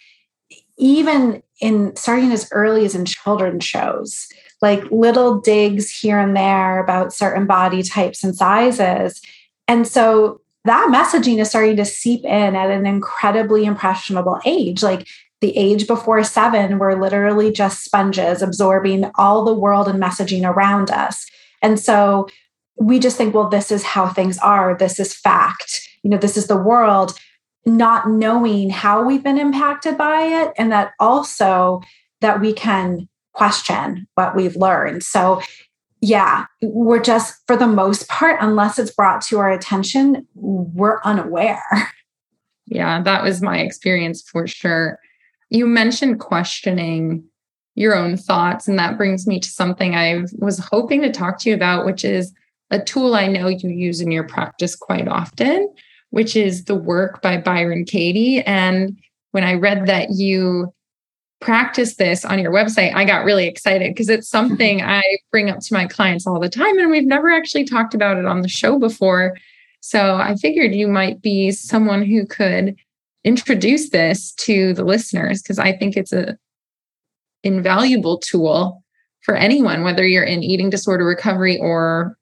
even 0.77 1.43
in 1.59 1.95
starting 1.95 2.31
as 2.31 2.49
early 2.51 2.85
as 2.85 2.95
in 2.95 3.05
children's 3.05 3.65
shows. 3.65 4.27
Like 4.61 4.83
little 4.91 5.41
digs 5.41 5.91
here 5.91 6.17
and 6.17 6.35
there 6.35 6.81
about 6.81 7.13
certain 7.13 7.45
body 7.45 7.83
types 7.83 8.23
and 8.23 8.35
sizes. 8.35 9.21
And 9.67 9.85
so 9.85 10.41
that 10.63 10.89
messaging 10.89 11.39
is 11.39 11.49
starting 11.49 11.75
to 11.75 11.85
seep 11.85 12.23
in 12.23 12.55
at 12.55 12.71
an 12.71 12.85
incredibly 12.85 13.65
impressionable 13.65 14.39
age. 14.45 14.81
Like 14.81 15.07
the 15.41 15.55
age 15.57 15.85
before 15.87 16.23
seven 16.23 16.79
we're 16.79 16.99
literally 16.99 17.51
just 17.51 17.83
sponges 17.83 18.41
absorbing 18.41 19.11
all 19.15 19.43
the 19.43 19.53
world 19.53 19.89
and 19.89 20.01
messaging 20.01 20.49
around 20.49 20.89
us. 20.89 21.25
And 21.61 21.77
so 21.77 22.29
we 22.77 22.99
just 22.99 23.17
think, 23.17 23.33
well, 23.33 23.49
this 23.49 23.71
is 23.71 23.83
how 23.83 24.07
things 24.07 24.37
are. 24.39 24.75
This 24.77 24.99
is 24.99 25.13
fact. 25.13 25.87
You 26.03 26.09
know, 26.09 26.17
this 26.17 26.37
is 26.37 26.47
the 26.47 26.57
world, 26.57 27.17
not 27.65 28.09
knowing 28.09 28.69
how 28.69 29.03
we've 29.03 29.23
been 29.23 29.37
impacted 29.37 29.97
by 29.97 30.21
it. 30.21 30.53
And 30.57 30.71
that 30.71 30.91
also 30.99 31.81
that 32.21 32.41
we 32.41 32.53
can 32.53 33.07
question 33.33 34.07
what 34.15 34.35
we've 34.35 34.55
learned. 34.55 35.03
So, 35.03 35.41
yeah, 36.01 36.45
we're 36.61 37.01
just, 37.01 37.35
for 37.47 37.55
the 37.55 37.67
most 37.67 38.09
part, 38.09 38.37
unless 38.41 38.77
it's 38.77 38.91
brought 38.91 39.21
to 39.23 39.39
our 39.39 39.51
attention, 39.51 40.27
we're 40.35 40.99
unaware. 41.03 41.63
Yeah, 42.65 43.01
that 43.03 43.23
was 43.23 43.41
my 43.41 43.59
experience 43.59 44.21
for 44.21 44.47
sure. 44.47 44.99
You 45.49 45.65
mentioned 45.65 46.19
questioning 46.19 47.23
your 47.75 47.95
own 47.95 48.17
thoughts, 48.17 48.67
and 48.67 48.77
that 48.79 48.97
brings 48.97 49.25
me 49.25 49.39
to 49.39 49.49
something 49.49 49.95
I 49.95 50.23
was 50.37 50.59
hoping 50.59 51.01
to 51.01 51.11
talk 51.11 51.39
to 51.39 51.49
you 51.49 51.55
about, 51.55 51.85
which 51.85 52.03
is 52.03 52.33
a 52.73 52.83
tool 52.83 53.13
I 53.13 53.27
know 53.27 53.47
you 53.47 53.69
use 53.69 54.01
in 54.01 54.11
your 54.11 54.27
practice 54.27 54.75
quite 54.75 55.07
often, 55.07 55.71
which 56.09 56.35
is 56.35 56.65
the 56.65 56.75
work 56.75 57.21
by 57.21 57.37
Byron 57.37 57.85
Katie. 57.85 58.41
And 58.41 58.99
when 59.31 59.43
I 59.43 59.53
read 59.53 59.85
that 59.85 60.09
you 60.09 60.73
practice 61.39 61.97
this 61.97 62.25
on 62.25 62.39
your 62.39 62.51
website, 62.51 62.95
I 62.95 63.05
got 63.05 63.25
really 63.25 63.45
excited 63.47 63.91
because 63.91 64.09
it's 64.09 64.27
something 64.37 64.81
I 64.81 65.03
bring 65.31 65.51
up 65.51 65.59
to 65.59 65.73
my 65.73 65.85
clients 65.85 66.25
all 66.25 66.39
the 66.39 66.49
time. 66.49 66.79
And 66.79 66.89
we've 66.89 67.05
never 67.05 67.31
actually 67.31 67.65
talked 67.65 67.93
about 67.93 68.17
it 68.17 68.25
on 68.25 68.41
the 68.41 68.49
show 68.49 68.79
before. 68.79 69.37
So 69.81 70.15
I 70.15 70.35
figured 70.35 70.73
you 70.73 70.87
might 70.87 71.21
be 71.21 71.51
someone 71.51 72.03
who 72.03 72.25
could 72.25 72.75
introduce 73.23 73.91
this 73.91 74.33
to 74.33 74.73
the 74.73 74.83
listeners 74.83 75.43
because 75.43 75.59
I 75.59 75.77
think 75.77 75.95
it's 75.95 76.13
a 76.13 76.37
invaluable 77.43 78.17
tool 78.17 78.83
for 79.21 79.35
anyone, 79.35 79.83
whether 79.83 80.05
you're 80.05 80.23
in 80.23 80.41
eating 80.41 80.71
disorder 80.71 81.05
recovery 81.05 81.59
or 81.59 82.17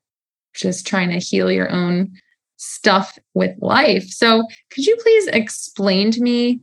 just 0.53 0.85
trying 0.87 1.09
to 1.09 1.19
heal 1.19 1.51
your 1.51 1.71
own 1.71 2.11
stuff 2.57 3.17
with 3.33 3.55
life. 3.59 4.07
So, 4.09 4.45
could 4.71 4.85
you 4.85 4.95
please 4.97 5.27
explain 5.27 6.11
to 6.11 6.21
me 6.21 6.59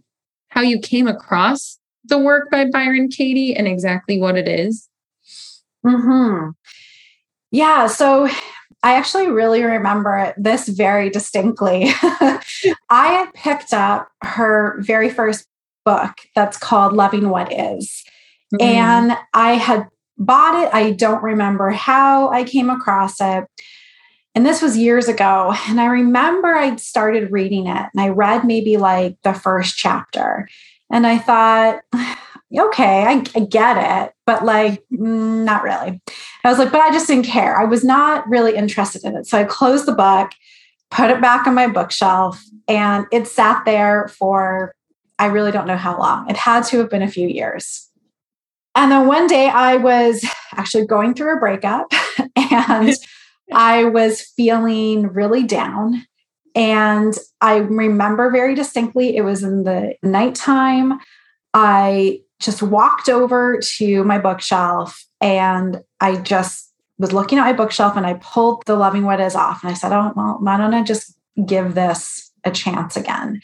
how 0.48 0.62
you 0.62 0.78
came 0.78 1.08
across 1.08 1.78
the 2.04 2.18
work 2.18 2.50
by 2.50 2.64
Byron 2.66 3.08
Katie 3.08 3.54
and 3.54 3.66
exactly 3.66 4.20
what 4.20 4.36
it 4.36 4.48
is? 4.48 4.88
Hmm. 5.84 6.50
Yeah. 7.50 7.86
So. 7.86 8.28
I 8.80 8.94
actually 8.94 9.28
really 9.28 9.64
remember 9.64 10.32
this 10.36 10.68
very 10.68 11.10
distinctly. 11.10 11.86
I 12.02 12.38
had 12.88 13.34
picked 13.34 13.72
up 13.72 14.08
her 14.22 14.76
very 14.78 15.10
first 15.10 15.48
book 15.84 16.12
that's 16.34 16.58
called 16.58 16.92
Loving 16.92 17.28
What 17.28 17.52
Is. 17.52 18.04
Mm-hmm. 18.54 18.62
And 18.62 19.18
I 19.34 19.54
had 19.54 19.88
bought 20.18 20.62
it. 20.62 20.74
I 20.74 20.92
don't 20.92 21.22
remember 21.22 21.70
how 21.70 22.28
I 22.28 22.44
came 22.44 22.70
across 22.70 23.20
it. 23.20 23.44
And 24.34 24.46
this 24.46 24.62
was 24.62 24.76
years 24.76 25.08
ago. 25.08 25.54
And 25.68 25.80
I 25.80 25.86
remember 25.86 26.54
I 26.54 26.76
started 26.76 27.32
reading 27.32 27.66
it 27.66 27.86
and 27.92 28.00
I 28.00 28.08
read 28.08 28.44
maybe 28.44 28.76
like 28.76 29.16
the 29.22 29.32
first 29.32 29.76
chapter. 29.76 30.48
And 30.90 31.06
I 31.06 31.18
thought, 31.18 31.80
okay, 32.56 33.04
I, 33.04 33.24
I 33.34 33.40
get 33.40 34.06
it, 34.06 34.14
but 34.26 34.44
like, 34.44 34.82
mm, 34.92 35.44
not 35.44 35.62
really. 35.62 36.00
I 36.44 36.48
was 36.48 36.58
like, 36.58 36.72
but 36.72 36.80
I 36.80 36.90
just 36.90 37.06
didn't 37.06 37.26
care. 37.26 37.60
I 37.60 37.64
was 37.64 37.84
not 37.84 38.26
really 38.28 38.56
interested 38.56 39.04
in 39.04 39.16
it. 39.16 39.26
So 39.26 39.38
I 39.38 39.44
closed 39.44 39.86
the 39.86 39.92
book, 39.92 40.30
put 40.90 41.10
it 41.10 41.20
back 41.20 41.46
on 41.46 41.54
my 41.54 41.66
bookshelf, 41.66 42.42
and 42.66 43.06
it 43.12 43.26
sat 43.26 43.64
there 43.64 44.08
for, 44.08 44.74
I 45.18 45.26
really 45.26 45.50
don't 45.50 45.66
know 45.66 45.76
how 45.76 45.98
long. 45.98 46.30
It 46.30 46.36
had 46.36 46.64
to 46.66 46.78
have 46.78 46.90
been 46.90 47.02
a 47.02 47.10
few 47.10 47.28
years. 47.28 47.88
And 48.74 48.92
then 48.92 49.08
one 49.08 49.26
day 49.26 49.48
I 49.48 49.76
was 49.76 50.24
actually 50.52 50.86
going 50.86 51.14
through 51.14 51.36
a 51.36 51.40
breakup 51.40 51.92
and 52.36 52.94
I 53.52 53.84
was 53.84 54.20
feeling 54.20 55.08
really 55.08 55.44
down. 55.44 56.06
And 56.54 57.16
I 57.40 57.56
remember 57.56 58.30
very 58.30 58.54
distinctly, 58.54 59.16
it 59.16 59.22
was 59.22 59.42
in 59.42 59.64
the 59.64 59.94
nighttime. 60.02 60.98
I 61.54 62.20
just 62.40 62.62
walked 62.62 63.08
over 63.08 63.58
to 63.76 64.04
my 64.04 64.18
bookshelf 64.18 65.04
and 65.20 65.82
I 66.00 66.16
just 66.16 66.72
was 66.98 67.12
looking 67.12 67.38
at 67.38 67.44
my 67.44 67.52
bookshelf 67.52 67.96
and 67.96 68.06
I 68.06 68.14
pulled 68.14 68.64
the 68.66 68.76
Loving 68.76 69.04
What 69.04 69.20
Is 69.20 69.34
off. 69.34 69.62
And 69.62 69.70
I 69.70 69.74
said, 69.74 69.92
Oh, 69.92 70.12
well, 70.16 70.38
why 70.40 70.56
don't 70.56 70.74
I 70.74 70.82
just 70.82 71.16
give 71.46 71.74
this 71.74 72.30
a 72.44 72.50
chance 72.50 72.96
again? 72.96 73.40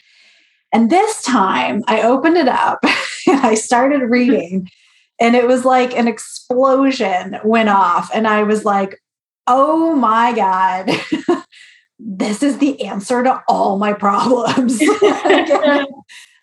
And 0.73 0.89
this 0.89 1.21
time 1.23 1.83
I 1.87 2.01
opened 2.01 2.37
it 2.37 2.49
up 2.49 2.79
and 3.27 3.39
I 3.45 3.55
started 3.55 4.09
reading. 4.09 4.69
and 5.19 5.35
it 5.35 5.47
was 5.47 5.63
like 5.63 5.95
an 5.95 6.07
explosion 6.07 7.37
went 7.43 7.69
off. 7.69 8.09
And 8.13 8.27
I 8.27 8.43
was 8.43 8.65
like, 8.65 9.01
oh 9.47 9.95
my 9.95 10.33
God, 10.33 10.89
this 11.99 12.43
is 12.43 12.57
the 12.57 12.81
answer 12.83 13.23
to 13.23 13.43
all 13.47 13.77
my 13.77 13.93
problems. 13.93 14.79
I 14.81 15.85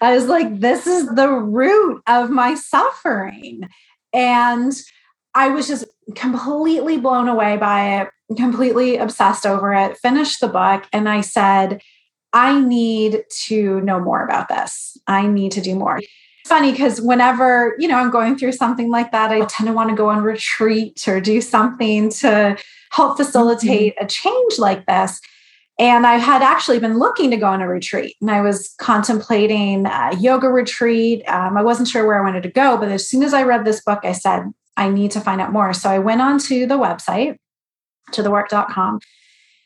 was 0.01 0.27
like, 0.27 0.61
this 0.61 0.87
is 0.87 1.07
the 1.15 1.29
root 1.29 2.03
of 2.07 2.31
my 2.31 2.55
suffering. 2.55 3.69
And 4.13 4.73
I 5.35 5.49
was 5.49 5.69
just 5.69 5.85
completely 6.15 6.99
blown 6.99 7.29
away 7.29 7.57
by 7.57 8.01
it, 8.01 8.09
completely 8.37 8.97
obsessed 8.97 9.47
over 9.47 9.73
it, 9.73 9.97
finished 9.99 10.41
the 10.41 10.49
book, 10.49 10.85
and 10.93 11.09
I 11.09 11.21
said, 11.21 11.81
I 12.33 12.61
need 12.61 13.25
to 13.47 13.81
know 13.83 14.01
more 14.01 14.25
about 14.25 14.49
this. 14.49 14.97
I 15.07 15.27
need 15.27 15.53
to 15.53 15.61
do 15.61 15.75
more 15.75 16.01
funny 16.47 16.73
because 16.73 17.01
whenever 17.01 17.75
you 17.79 17.87
know 17.87 17.97
i'm 17.97 18.11
going 18.11 18.37
through 18.37 18.53
something 18.53 18.91
like 18.91 19.13
that 19.13 19.31
i 19.31 19.45
tend 19.47 19.67
to 19.67 19.73
want 19.73 19.89
to 19.91 19.97
go 19.97 20.09
on 20.09 20.23
retreat 20.23 21.07
or 21.07 21.21
do 21.21 21.41
something 21.41 22.11
to 22.11 22.57
help 22.93 23.17
facilitate 23.17 23.95
mm-hmm. 23.97 24.05
a 24.05 24.09
change 24.09 24.59
like 24.59 24.87
this. 24.87 25.21
And 25.79 26.07
I 26.07 26.17
had 26.17 26.43
actually 26.43 26.79
been 26.79 26.99
looking 26.99 27.31
to 27.31 27.37
go 27.37 27.47
on 27.47 27.63
a 27.63 27.67
retreat 27.67 28.15
and 28.21 28.31
I 28.31 28.43
was 28.43 28.75
contemplating 28.79 29.87
a 29.87 30.15
yoga 30.19 30.49
retreat. 30.49 31.25
Um, 31.27 31.57
I 31.57 31.63
wasn't 31.63 31.89
sure 31.89 32.07
where 32.07 32.21
I 32.21 32.25
wanted 32.25 32.43
to 32.45 32.51
go, 32.51 32.77
but 32.77 32.91
as 32.91 33.09
soon 33.09 33.23
as 33.23 33.35
I 33.35 33.43
read 33.43 33.65
this 33.65 33.83
book, 33.83 34.01
I 34.05 34.13
said, 34.13 34.45
I 34.77 34.91
need 34.91 35.11
to 35.13 35.21
find 35.21 35.41
out 35.41 35.53
more. 35.53 35.73
So 35.73 35.91
I 35.91 35.99
went 35.99 36.21
on 36.21 36.39
to 36.41 36.67
the 36.67 36.79
website, 36.79 37.37
to 38.13 38.23
thework.com. 38.23 39.01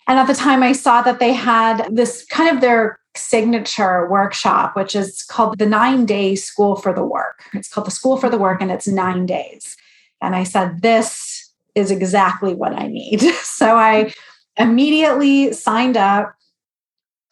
And 0.08 0.18
at 0.18 0.28
the 0.28 0.34
time, 0.34 0.62
I 0.62 0.72
saw 0.72 1.02
that 1.02 1.18
they 1.18 1.32
had 1.32 1.88
this 1.90 2.24
kind 2.26 2.54
of 2.54 2.60
their 2.60 3.00
signature 3.16 4.08
workshop, 4.08 4.76
which 4.76 4.94
is 4.94 5.22
called 5.24 5.58
the 5.58 5.66
nine 5.66 6.06
day 6.06 6.34
school 6.34 6.76
for 6.76 6.92
the 6.92 7.04
work. 7.04 7.44
It's 7.52 7.68
called 7.68 7.86
the 7.86 7.92
school 7.92 8.16
for 8.16 8.28
the 8.28 8.38
work, 8.38 8.60
and 8.60 8.70
it's 8.70 8.86
nine 8.88 9.26
days. 9.26 9.76
And 10.20 10.34
I 10.34 10.44
said, 10.44 10.82
This 10.82 11.52
is 11.74 11.90
exactly 11.90 12.54
what 12.54 12.72
I 12.72 12.86
need. 12.86 13.20
so 13.42 13.76
I 13.76 14.12
immediately 14.56 15.52
signed 15.52 15.96
up 15.96 16.34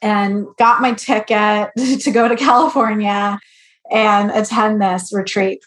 and 0.03 0.47
got 0.59 0.83
my 0.83 0.93
ticket 0.93 1.71
to 2.01 2.11
go 2.11 2.29
to 2.29 2.37
California 2.37 3.39
and 3.91 4.31
attend 4.31 4.81
this 4.81 5.13
retreat. 5.13 5.65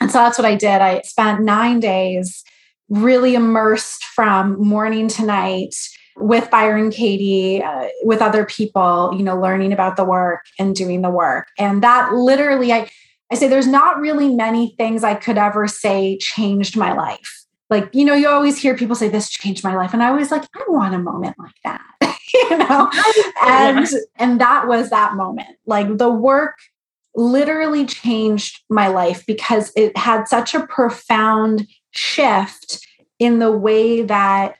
And 0.00 0.10
so 0.10 0.18
that's 0.18 0.38
what 0.38 0.46
I 0.46 0.56
did. 0.56 0.80
I 0.80 1.00
spent 1.02 1.42
nine 1.42 1.80
days 1.80 2.44
really 2.88 3.34
immersed 3.34 4.04
from 4.04 4.60
morning 4.62 5.08
to 5.08 5.24
night 5.24 5.74
with 6.22 6.50
Byron 6.50 6.90
Katie, 6.90 7.62
uh, 7.62 7.88
with 8.02 8.22
other 8.22 8.44
people, 8.44 9.12
you 9.16 9.22
know, 9.22 9.38
learning 9.38 9.72
about 9.72 9.96
the 9.96 10.04
work 10.04 10.44
and 10.58 10.74
doing 10.74 11.02
the 11.02 11.10
work. 11.10 11.48
And 11.58 11.82
that 11.82 12.12
literally, 12.14 12.72
I, 12.72 12.90
I 13.30 13.34
say 13.34 13.48
there's 13.48 13.66
not 13.66 13.98
really 13.98 14.34
many 14.34 14.74
things 14.76 15.04
I 15.04 15.14
could 15.14 15.38
ever 15.38 15.66
say 15.66 16.18
changed 16.18 16.76
my 16.76 16.92
life. 16.92 17.44
Like, 17.70 17.88
you 17.94 18.04
know, 18.04 18.14
you 18.14 18.28
always 18.28 18.58
hear 18.58 18.76
people 18.76 18.94
say, 18.94 19.08
This 19.08 19.30
changed 19.30 19.64
my 19.64 19.74
life. 19.74 19.94
And 19.94 20.02
I 20.02 20.12
was 20.12 20.30
like, 20.30 20.44
I 20.54 20.64
want 20.68 20.94
a 20.94 20.98
moment 20.98 21.36
like 21.38 21.54
that. 21.64 22.18
you 22.34 22.58
know? 22.58 22.90
And 23.44 23.88
and 24.16 24.40
that 24.40 24.68
was 24.68 24.90
that 24.90 25.14
moment. 25.14 25.56
Like 25.66 25.96
the 25.96 26.10
work 26.10 26.54
literally 27.14 27.86
changed 27.86 28.60
my 28.70 28.88
life 28.88 29.24
because 29.26 29.72
it 29.76 29.96
had 29.96 30.28
such 30.28 30.54
a 30.54 30.66
profound 30.66 31.66
shift 31.90 32.86
in 33.18 33.38
the 33.38 33.52
way 33.52 34.02
that 34.02 34.56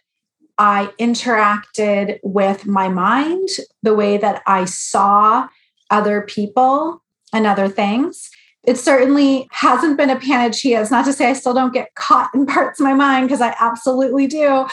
I 0.59 0.93
interacted 1.01 2.19
with 2.23 2.67
my 2.67 2.89
mind, 2.89 3.49
the 3.83 3.95
way 3.95 4.17
that 4.19 4.43
I 4.47 4.65
saw 4.65 5.49
other 5.91 6.23
people 6.23 7.03
and 7.33 7.47
other 7.47 7.69
things. 7.69 8.31
It 8.65 8.79
certainly 8.79 9.49
hasn't 9.51 9.97
been 9.97 10.11
a 10.11 10.19
panacea. 10.19 10.81
It's 10.81 10.91
not 10.91 11.05
to 11.07 11.13
say 11.13 11.27
I 11.27 11.33
still 11.33 11.55
don't 11.55 11.73
get 11.73 11.95
caught 11.95 12.31
in 12.35 12.47
parts 12.47 12.81
of 12.81 12.85
my 12.85 12.95
mind 12.95 13.29
because 13.29 13.41
I 13.41 13.55
absolutely 13.59 14.27
do. 14.27 14.67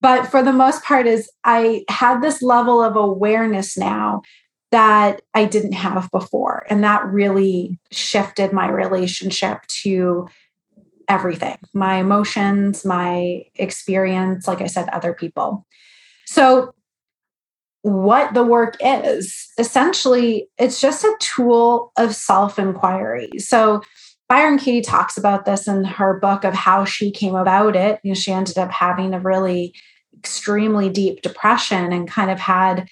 But 0.00 0.26
for 0.26 0.42
the 0.42 0.52
most 0.52 0.84
part, 0.84 1.06
is 1.06 1.30
I 1.44 1.84
had 1.88 2.20
this 2.20 2.42
level 2.42 2.82
of 2.82 2.96
awareness 2.96 3.76
now 3.78 4.22
that 4.72 5.22
I 5.32 5.44
didn't 5.44 5.72
have 5.72 6.10
before. 6.10 6.66
And 6.68 6.82
that 6.84 7.06
really 7.06 7.78
shifted 7.92 8.52
my 8.52 8.68
relationship 8.68 9.62
to 9.82 10.28
everything 11.08 11.56
my 11.74 11.96
emotions, 11.96 12.84
my 12.84 13.42
experience, 13.54 14.48
like 14.48 14.60
I 14.60 14.66
said, 14.66 14.88
other 14.90 15.12
people. 15.12 15.66
So, 16.26 16.72
what 17.82 18.34
the 18.34 18.42
work 18.42 18.76
is 18.80 19.48
essentially, 19.58 20.48
it's 20.58 20.80
just 20.80 21.04
a 21.04 21.16
tool 21.20 21.92
of 21.96 22.14
self 22.14 22.58
inquiry. 22.58 23.30
So, 23.38 23.82
Byron 24.28 24.58
Katie 24.58 24.80
talks 24.80 25.16
about 25.16 25.44
this 25.44 25.68
in 25.68 25.84
her 25.84 26.18
book 26.18 26.42
of 26.44 26.52
how 26.52 26.84
she 26.84 27.12
came 27.12 27.36
about 27.36 27.76
it. 27.76 28.00
You 28.02 28.10
know, 28.10 28.14
she 28.14 28.32
ended 28.32 28.58
up 28.58 28.72
having 28.72 29.14
a 29.14 29.20
really 29.20 29.72
extremely 30.18 30.88
deep 30.88 31.22
depression 31.22 31.92
and 31.92 32.08
kind 32.08 32.30
of 32.30 32.40
had 32.40 32.88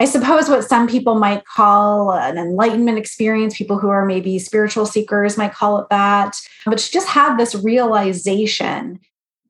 I 0.00 0.04
suppose 0.04 0.48
what 0.48 0.68
some 0.68 0.88
people 0.88 1.14
might 1.16 1.44
call 1.44 2.12
an 2.12 2.38
enlightenment 2.38 2.98
experience, 2.98 3.56
people 3.56 3.78
who 3.78 3.88
are 3.88 4.04
maybe 4.04 4.38
spiritual 4.38 4.86
seekers 4.86 5.38
might 5.38 5.54
call 5.54 5.78
it 5.78 5.88
that. 5.90 6.36
But 6.66 6.80
she 6.80 6.92
just 6.92 7.08
had 7.08 7.36
this 7.36 7.54
realization, 7.54 8.98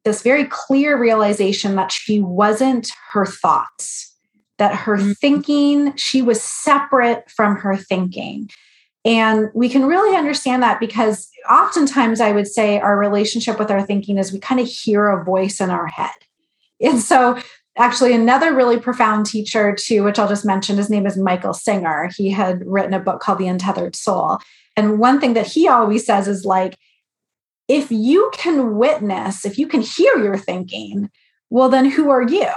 this 0.05 0.23
very 0.23 0.45
clear 0.45 0.99
realization 0.99 1.77
that 1.77 1.93
she 1.93 2.21
wasn't 2.21 2.91
her 3.11 3.27
thoughts, 3.27 4.15
that 4.59 4.75
her 4.75 4.99
mm-hmm. 4.99 5.13
thinking, 5.13 5.97
she 5.97 6.23
was 6.23 6.43
separate 6.43 7.31
from 7.31 7.57
her 7.57 7.77
thinking. 7.77 8.51
And 9.05 9.49
we 9.55 9.69
can 9.69 9.87
really 9.87 10.17
understand 10.17 10.63
that 10.63 10.79
because 10.79 11.29
oftentimes 11.51 12.21
I 12.21 12.33
would 12.33 12.47
say 12.47 12.79
our 12.79 12.97
relationship 12.97 13.59
with 13.59 13.71
our 13.71 13.83
thinking 13.83 14.19
is 14.19 14.33
we 14.33 14.39
kind 14.39 14.61
of 14.61 14.69
hear 14.69 15.09
a 15.09 15.25
voice 15.25 15.61
in 15.61 15.71
our 15.71 15.89
head. 15.89 16.11
And 16.81 17.01
so 17.01 17.39
actually 17.79 18.13
another 18.13 18.55
really 18.55 18.79
profound 18.79 19.25
teacher 19.27 19.75
too 19.75 20.03
which 20.05 20.19
i'll 20.19 20.29
just 20.29 20.45
mention 20.45 20.77
his 20.77 20.91
name 20.91 21.07
is 21.07 21.17
michael 21.17 21.55
singer. 21.55 22.11
He 22.17 22.31
had 22.31 22.67
written 22.67 22.95
a 22.95 23.01
book 23.01 23.21
called 23.21 23.39
the 23.39 23.49
untethered 23.49 23.97
soul. 23.97 24.39
And 24.77 24.99
one 24.99 25.21
thing 25.21 25.35
that 25.35 25.47
he 25.47 25.69
always 25.69 26.05
says 26.07 26.29
is 26.29 26.45
like 26.45 26.79
if 27.69 27.91
you 27.91 28.31
can 28.35 28.77
witness 28.77 29.45
if 29.45 29.59
you 29.59 29.67
can 29.67 29.81
hear 29.81 30.17
your 30.19 30.37
thinking 30.37 31.11
well 31.51 31.69
then 31.69 31.91
who 31.91 32.11
are 32.11 32.23
you? 32.23 32.49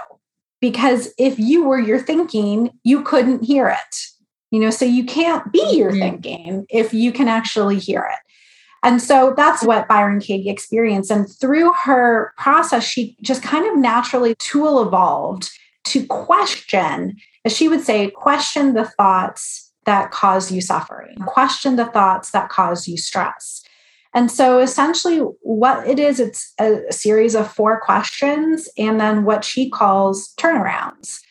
Because 0.61 1.13
if 1.17 1.37
you 1.37 1.65
were 1.65 1.79
your 1.79 1.99
thinking 1.99 2.71
you 2.83 3.01
couldn't 3.01 3.43
hear 3.43 3.67
it. 3.67 3.95
You 4.51 4.59
know 4.59 4.69
so 4.69 4.85
you 4.85 5.05
can't 5.05 5.51
be 5.51 5.75
your 5.75 5.91
mm-hmm. 5.91 5.99
thinking 5.99 6.65
if 6.69 6.93
you 6.93 7.11
can 7.11 7.27
actually 7.27 7.79
hear 7.79 8.09
it 8.11 8.24
and 8.85 9.01
so 9.01 9.33
that's 9.35 9.63
what 9.63 9.87
Byron 9.87 10.19
Katie 10.19 10.47
experienced. 10.47 11.09
And 11.09 11.27
through 11.27 11.73
her 11.73 12.33
process, 12.37 12.83
she 12.83 13.17
just 13.19 13.41
kind 13.41 13.65
of 13.65 13.75
naturally 13.79 14.35
tool 14.35 14.79
evolved 14.79 15.49
to 15.85 16.05
question, 16.05 17.17
as 17.43 17.57
she 17.57 17.67
would 17.67 17.81
say, 17.81 18.11
question 18.11 18.75
the 18.75 18.85
thoughts 18.85 19.73
that 19.85 20.11
cause 20.11 20.51
you 20.51 20.61
suffering, 20.61 21.17
question 21.25 21.77
the 21.77 21.87
thoughts 21.87 22.29
that 22.29 22.49
cause 22.49 22.87
you 22.87 22.95
stress. 22.95 23.63
And 24.13 24.29
so 24.29 24.59
essentially, 24.59 25.17
what 25.17 25.87
it 25.87 25.97
is, 25.97 26.19
it's 26.19 26.53
a 26.59 26.81
series 26.91 27.33
of 27.33 27.51
four 27.51 27.81
questions 27.81 28.69
and 28.77 28.99
then 28.99 29.25
what 29.25 29.43
she 29.43 29.67
calls 29.67 30.31
turnarounds. 30.37 31.21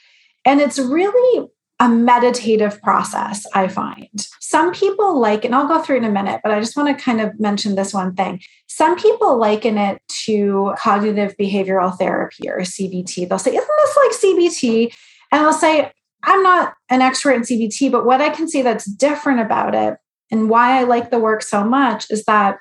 And 0.45 0.61
it's 0.61 0.79
really 0.81 1.49
a 1.81 1.89
meditative 1.89 2.81
process, 2.83 3.45
I 3.53 3.69
find. 3.69 4.27
Some 4.41 4.73
people 4.73 5.19
like, 5.19 5.45
and 5.45 5.55
I'll 5.55 5.67
go 5.67 5.83
through 5.83 5.97
in 5.97 6.05
a 6.05 6.11
minute, 6.11 6.41
but 6.43 6.53
I 6.53 6.61
just 6.61 6.77
want 6.77 6.97
to 6.97 7.05
kind 7.05 7.21
of 7.21 7.39
mention 7.41 7.75
this 7.75 7.93
one 7.93 8.15
thing. 8.15 8.41
Some 8.69 8.97
people 8.97 9.37
liken 9.37 9.77
it 9.77 10.01
to 10.25 10.73
cognitive 10.79 11.35
behavioral 11.37 11.97
therapy 11.97 12.49
or 12.49 12.61
CBT. 12.61 13.29
They'll 13.29 13.39
say, 13.39 13.55
Isn't 13.55 13.69
this 13.79 13.97
like 13.97 14.13
CBT? 14.13 14.95
And 15.33 15.45
I'll 15.45 15.53
say, 15.53 15.91
I'm 16.23 16.43
not 16.43 16.75
an 16.89 17.03
expert 17.03 17.33
in 17.33 17.43
CBT, 17.43 17.91
but 17.91 18.07
what 18.07 18.21
I 18.21 18.31
can 18.31 18.49
see 18.49 18.63
that's 18.63 18.85
different 18.85 19.41
about 19.41 19.75
it 19.75 19.97
and 20.31 20.49
why 20.49 20.79
I 20.79 20.85
like 20.85 21.11
the 21.11 21.19
work 21.19 21.43
so 21.43 21.65
much 21.65 22.11
is 22.11 22.25
that 22.25 22.59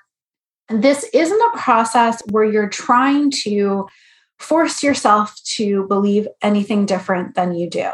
this 0.70 1.06
isn't 1.14 1.42
a 1.54 1.58
process 1.58 2.22
where 2.32 2.44
you're 2.44 2.70
trying 2.70 3.32
to 3.44 3.88
force 4.40 4.84
yourself 4.84 5.36
to 5.56 5.88
believe 5.88 6.28
anything 6.42 6.86
different 6.86 7.36
than 7.36 7.56
you 7.56 7.70
do. 7.70 7.90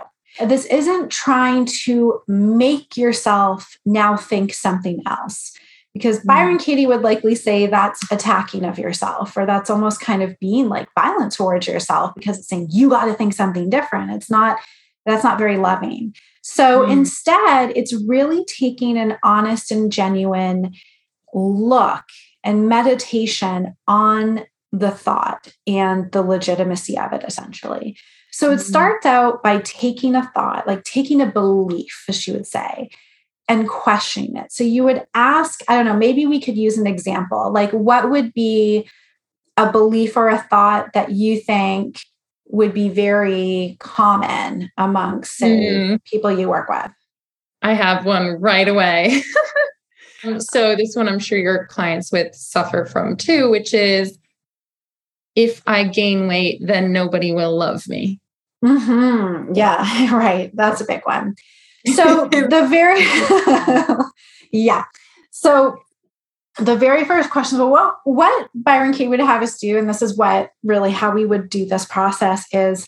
This 0.45 0.65
isn't 0.65 1.11
trying 1.11 1.65
to 1.83 2.21
make 2.27 2.95
yourself 2.95 3.77
now 3.85 4.15
think 4.15 4.53
something 4.53 5.01
else. 5.05 5.53
Because 5.93 6.19
mm. 6.19 6.25
Byron 6.25 6.57
Katie 6.57 6.85
would 6.85 7.01
likely 7.01 7.35
say 7.35 7.65
that's 7.65 7.99
attacking 8.11 8.63
of 8.63 8.77
yourself, 8.77 9.35
or 9.35 9.45
that's 9.45 9.69
almost 9.69 10.01
kind 10.01 10.21
of 10.21 10.37
being 10.39 10.69
like 10.69 10.87
violent 10.97 11.33
towards 11.33 11.67
yourself 11.67 12.13
because 12.15 12.37
it's 12.37 12.47
saying 12.47 12.67
you 12.71 12.89
got 12.89 13.05
to 13.05 13.13
think 13.13 13.33
something 13.33 13.69
different. 13.69 14.11
It's 14.11 14.29
not, 14.29 14.59
that's 15.05 15.23
not 15.23 15.37
very 15.37 15.57
loving. 15.57 16.13
So 16.41 16.81
mm. 16.81 16.91
instead, 16.91 17.73
it's 17.75 17.93
really 18.07 18.45
taking 18.45 18.97
an 18.97 19.17
honest 19.23 19.71
and 19.71 19.91
genuine 19.91 20.73
look 21.33 22.03
and 22.43 22.69
meditation 22.69 23.75
on 23.87 24.45
the 24.71 24.91
thought 24.91 25.53
and 25.67 26.11
the 26.11 26.21
legitimacy 26.21 26.97
of 26.97 27.11
it, 27.13 27.23
essentially. 27.23 27.97
So 28.31 28.51
it 28.51 28.55
mm-hmm. 28.55 28.61
starts 28.61 29.05
out 29.05 29.41
by 29.41 29.59
taking 29.59 30.15
a 30.15 30.29
thought, 30.33 30.67
like 30.67 30.83
taking 30.83 31.21
a 31.21 31.25
belief, 31.25 32.05
as 32.07 32.19
she 32.19 32.31
would 32.31 32.45
say, 32.45 32.89
and 33.47 33.67
questioning 33.67 34.37
it. 34.37 34.51
So 34.51 34.63
you 34.63 34.83
would 34.83 35.05
ask, 35.15 35.61
I 35.67 35.75
don't 35.75 35.85
know, 35.85 35.97
maybe 35.97 36.25
we 36.25 36.39
could 36.39 36.55
use 36.55 36.77
an 36.77 36.85
example. 36.85 37.51
Like, 37.51 37.71
what 37.71 38.11
would 38.11 38.33
be 38.33 38.87
a 39.57 39.71
belief 39.71 40.15
or 40.15 40.29
a 40.29 40.37
thought 40.37 40.93
that 40.93 41.11
you 41.11 41.39
think 41.39 42.01
would 42.47 42.73
be 42.73 42.89
very 42.89 43.77
common 43.79 44.69
amongst 44.77 45.41
mm-hmm. 45.41 45.95
people 46.05 46.31
you 46.31 46.47
work 46.47 46.69
with? 46.69 46.91
I 47.63 47.73
have 47.73 48.05
one 48.05 48.39
right 48.39 48.67
away. 48.67 49.23
so 50.39 50.75
this 50.75 50.95
one 50.95 51.09
I'm 51.09 51.19
sure 51.19 51.39
your 51.39 51.65
clients 51.65 52.11
with 52.11 52.35
suffer 52.35 52.85
from 52.85 53.17
too, 53.17 53.49
which 53.49 53.73
is 53.73 54.18
if 55.35 55.61
I 55.67 55.85
gain 55.85 56.27
weight, 56.27 56.61
then 56.65 56.91
nobody 56.91 57.31
will 57.31 57.57
love 57.57 57.87
me. 57.87 58.19
Mm-hmm. 58.63 59.53
Yeah, 59.53 60.15
right. 60.15 60.51
That's 60.55 60.81
a 60.81 60.85
big 60.85 61.01
one. 61.05 61.35
So 61.95 62.27
the 62.31 62.67
very, 62.69 63.01
yeah. 64.51 64.85
So 65.31 65.79
the 66.57 66.75
very 66.75 67.05
first 67.05 67.29
question 67.29 67.57
well, 67.57 67.69
what, 67.69 67.97
what 68.03 68.49
Byron 68.53 68.91
Katie 68.91 69.07
would 69.07 69.19
have 69.19 69.41
us 69.41 69.57
do, 69.57 69.77
and 69.77 69.89
this 69.89 70.01
is 70.01 70.17
what 70.17 70.51
really 70.63 70.91
how 70.91 71.11
we 71.11 71.25
would 71.25 71.49
do 71.49 71.65
this 71.65 71.85
process 71.85 72.45
is 72.51 72.85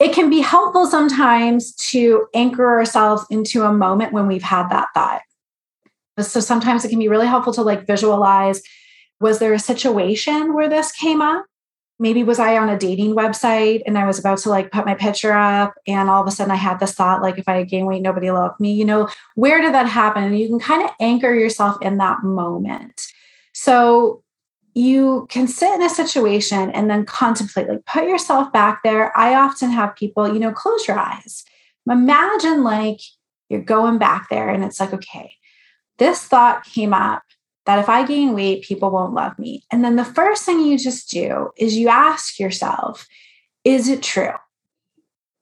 it 0.00 0.12
can 0.12 0.28
be 0.28 0.40
helpful 0.40 0.86
sometimes 0.86 1.72
to 1.76 2.26
anchor 2.34 2.66
ourselves 2.66 3.24
into 3.30 3.62
a 3.62 3.72
moment 3.72 4.12
when 4.12 4.26
we've 4.26 4.42
had 4.42 4.68
that 4.70 4.88
thought. 4.94 5.22
So 6.18 6.40
sometimes 6.40 6.84
it 6.84 6.88
can 6.88 6.98
be 6.98 7.08
really 7.08 7.26
helpful 7.26 7.52
to 7.54 7.62
like 7.62 7.86
visualize 7.86 8.62
was 9.20 9.38
there 9.38 9.52
a 9.52 9.58
situation 9.58 10.52
where 10.52 10.68
this 10.68 10.90
came 10.90 11.22
up? 11.22 11.46
Maybe 12.02 12.22
was 12.22 12.38
I 12.38 12.58
on 12.58 12.68
a 12.68 12.78
dating 12.78 13.14
website 13.14 13.82
and 13.86 13.96
I 13.96 14.06
was 14.06 14.18
about 14.18 14.38
to 14.38 14.50
like 14.50 14.72
put 14.72 14.84
my 14.84 14.94
picture 14.94 15.32
up 15.32 15.74
and 15.86 16.10
all 16.10 16.20
of 16.20 16.28
a 16.28 16.30
sudden 16.30 16.50
I 16.50 16.56
had 16.56 16.80
this 16.80 16.94
thought 16.94 17.22
like 17.22 17.38
if 17.38 17.48
I 17.48 17.62
gain 17.62 17.86
weight 17.86 18.02
nobody 18.02 18.30
loved 18.30 18.60
me 18.60 18.72
you 18.72 18.84
know 18.84 19.08
where 19.36 19.62
did 19.62 19.72
that 19.72 19.86
happen? 19.86 20.24
And 20.24 20.38
you 20.38 20.48
can 20.48 20.58
kind 20.58 20.82
of 20.82 20.90
anchor 21.00 21.32
yourself 21.32 21.80
in 21.80 21.98
that 21.98 22.22
moment. 22.22 23.06
So 23.54 24.22
you 24.74 25.26
can 25.30 25.46
sit 25.46 25.72
in 25.74 25.82
a 25.82 25.88
situation 25.88 26.70
and 26.70 26.90
then 26.90 27.06
contemplate 27.06 27.68
like 27.68 27.86
put 27.86 28.04
yourself 28.04 28.52
back 28.52 28.82
there. 28.82 29.16
I 29.16 29.34
often 29.34 29.70
have 29.70 29.96
people 29.96 30.32
you 30.32 30.40
know 30.40 30.52
close 30.52 30.86
your 30.88 30.98
eyes. 30.98 31.44
Imagine 31.88 32.64
like 32.64 33.00
you're 33.48 33.62
going 33.62 33.98
back 33.98 34.28
there 34.28 34.50
and 34.50 34.64
it's 34.64 34.80
like 34.80 34.92
okay 34.92 35.32
this 35.98 36.24
thought 36.24 36.64
came 36.64 36.92
up 36.92 37.22
that 37.66 37.78
if 37.78 37.88
I 37.88 38.04
gain 38.04 38.34
weight, 38.34 38.64
people 38.64 38.90
won't 38.90 39.14
love 39.14 39.38
me. 39.38 39.64
And 39.70 39.84
then 39.84 39.96
the 39.96 40.04
first 40.04 40.44
thing 40.44 40.60
you 40.60 40.78
just 40.78 41.10
do 41.10 41.50
is 41.56 41.76
you 41.76 41.88
ask 41.88 42.38
yourself, 42.38 43.06
is 43.64 43.88
it 43.88 44.02
true? 44.02 44.34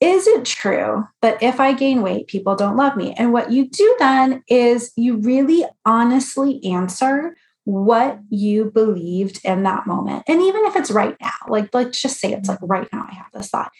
Is 0.00 0.26
it 0.26 0.44
true 0.44 1.04
that 1.20 1.42
if 1.42 1.60
I 1.60 1.74
gain 1.74 2.02
weight, 2.02 2.26
people 2.26 2.56
don't 2.56 2.76
love 2.76 2.96
me? 2.96 3.14
And 3.18 3.32
what 3.32 3.52
you 3.52 3.68
do 3.68 3.96
then 3.98 4.42
is 4.48 4.92
you 4.96 5.16
really 5.18 5.64
honestly 5.84 6.64
answer 6.64 7.36
what 7.64 8.18
you 8.30 8.70
believed 8.70 9.40
in 9.44 9.62
that 9.64 9.86
moment. 9.86 10.24
And 10.26 10.40
even 10.40 10.64
if 10.64 10.76
it's 10.76 10.90
right 10.90 11.16
now, 11.20 11.32
like 11.48 11.68
let's 11.74 12.00
just 12.00 12.18
say 12.18 12.32
it's 12.32 12.48
like 12.48 12.58
right 12.62 12.88
now, 12.92 13.06
I 13.08 13.14
have 13.14 13.26
this 13.32 13.50
thought. 13.50 13.70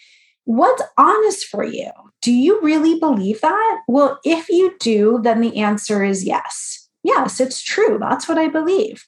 What's 0.45 0.83
honest 0.97 1.45
for 1.45 1.63
you? 1.63 1.89
Do 2.21 2.31
you 2.31 2.61
really 2.61 2.99
believe 2.99 3.41
that? 3.41 3.81
Well, 3.87 4.19
if 4.23 4.49
you 4.49 4.75
do, 4.79 5.19
then 5.23 5.41
the 5.41 5.57
answer 5.57 6.03
is 6.03 6.23
yes. 6.23 6.80
Yes, 7.03 7.39
it's 7.39 7.61
true. 7.61 7.97
That's 7.99 8.27
what 8.27 8.37
I 8.37 8.47
believe. 8.47 9.05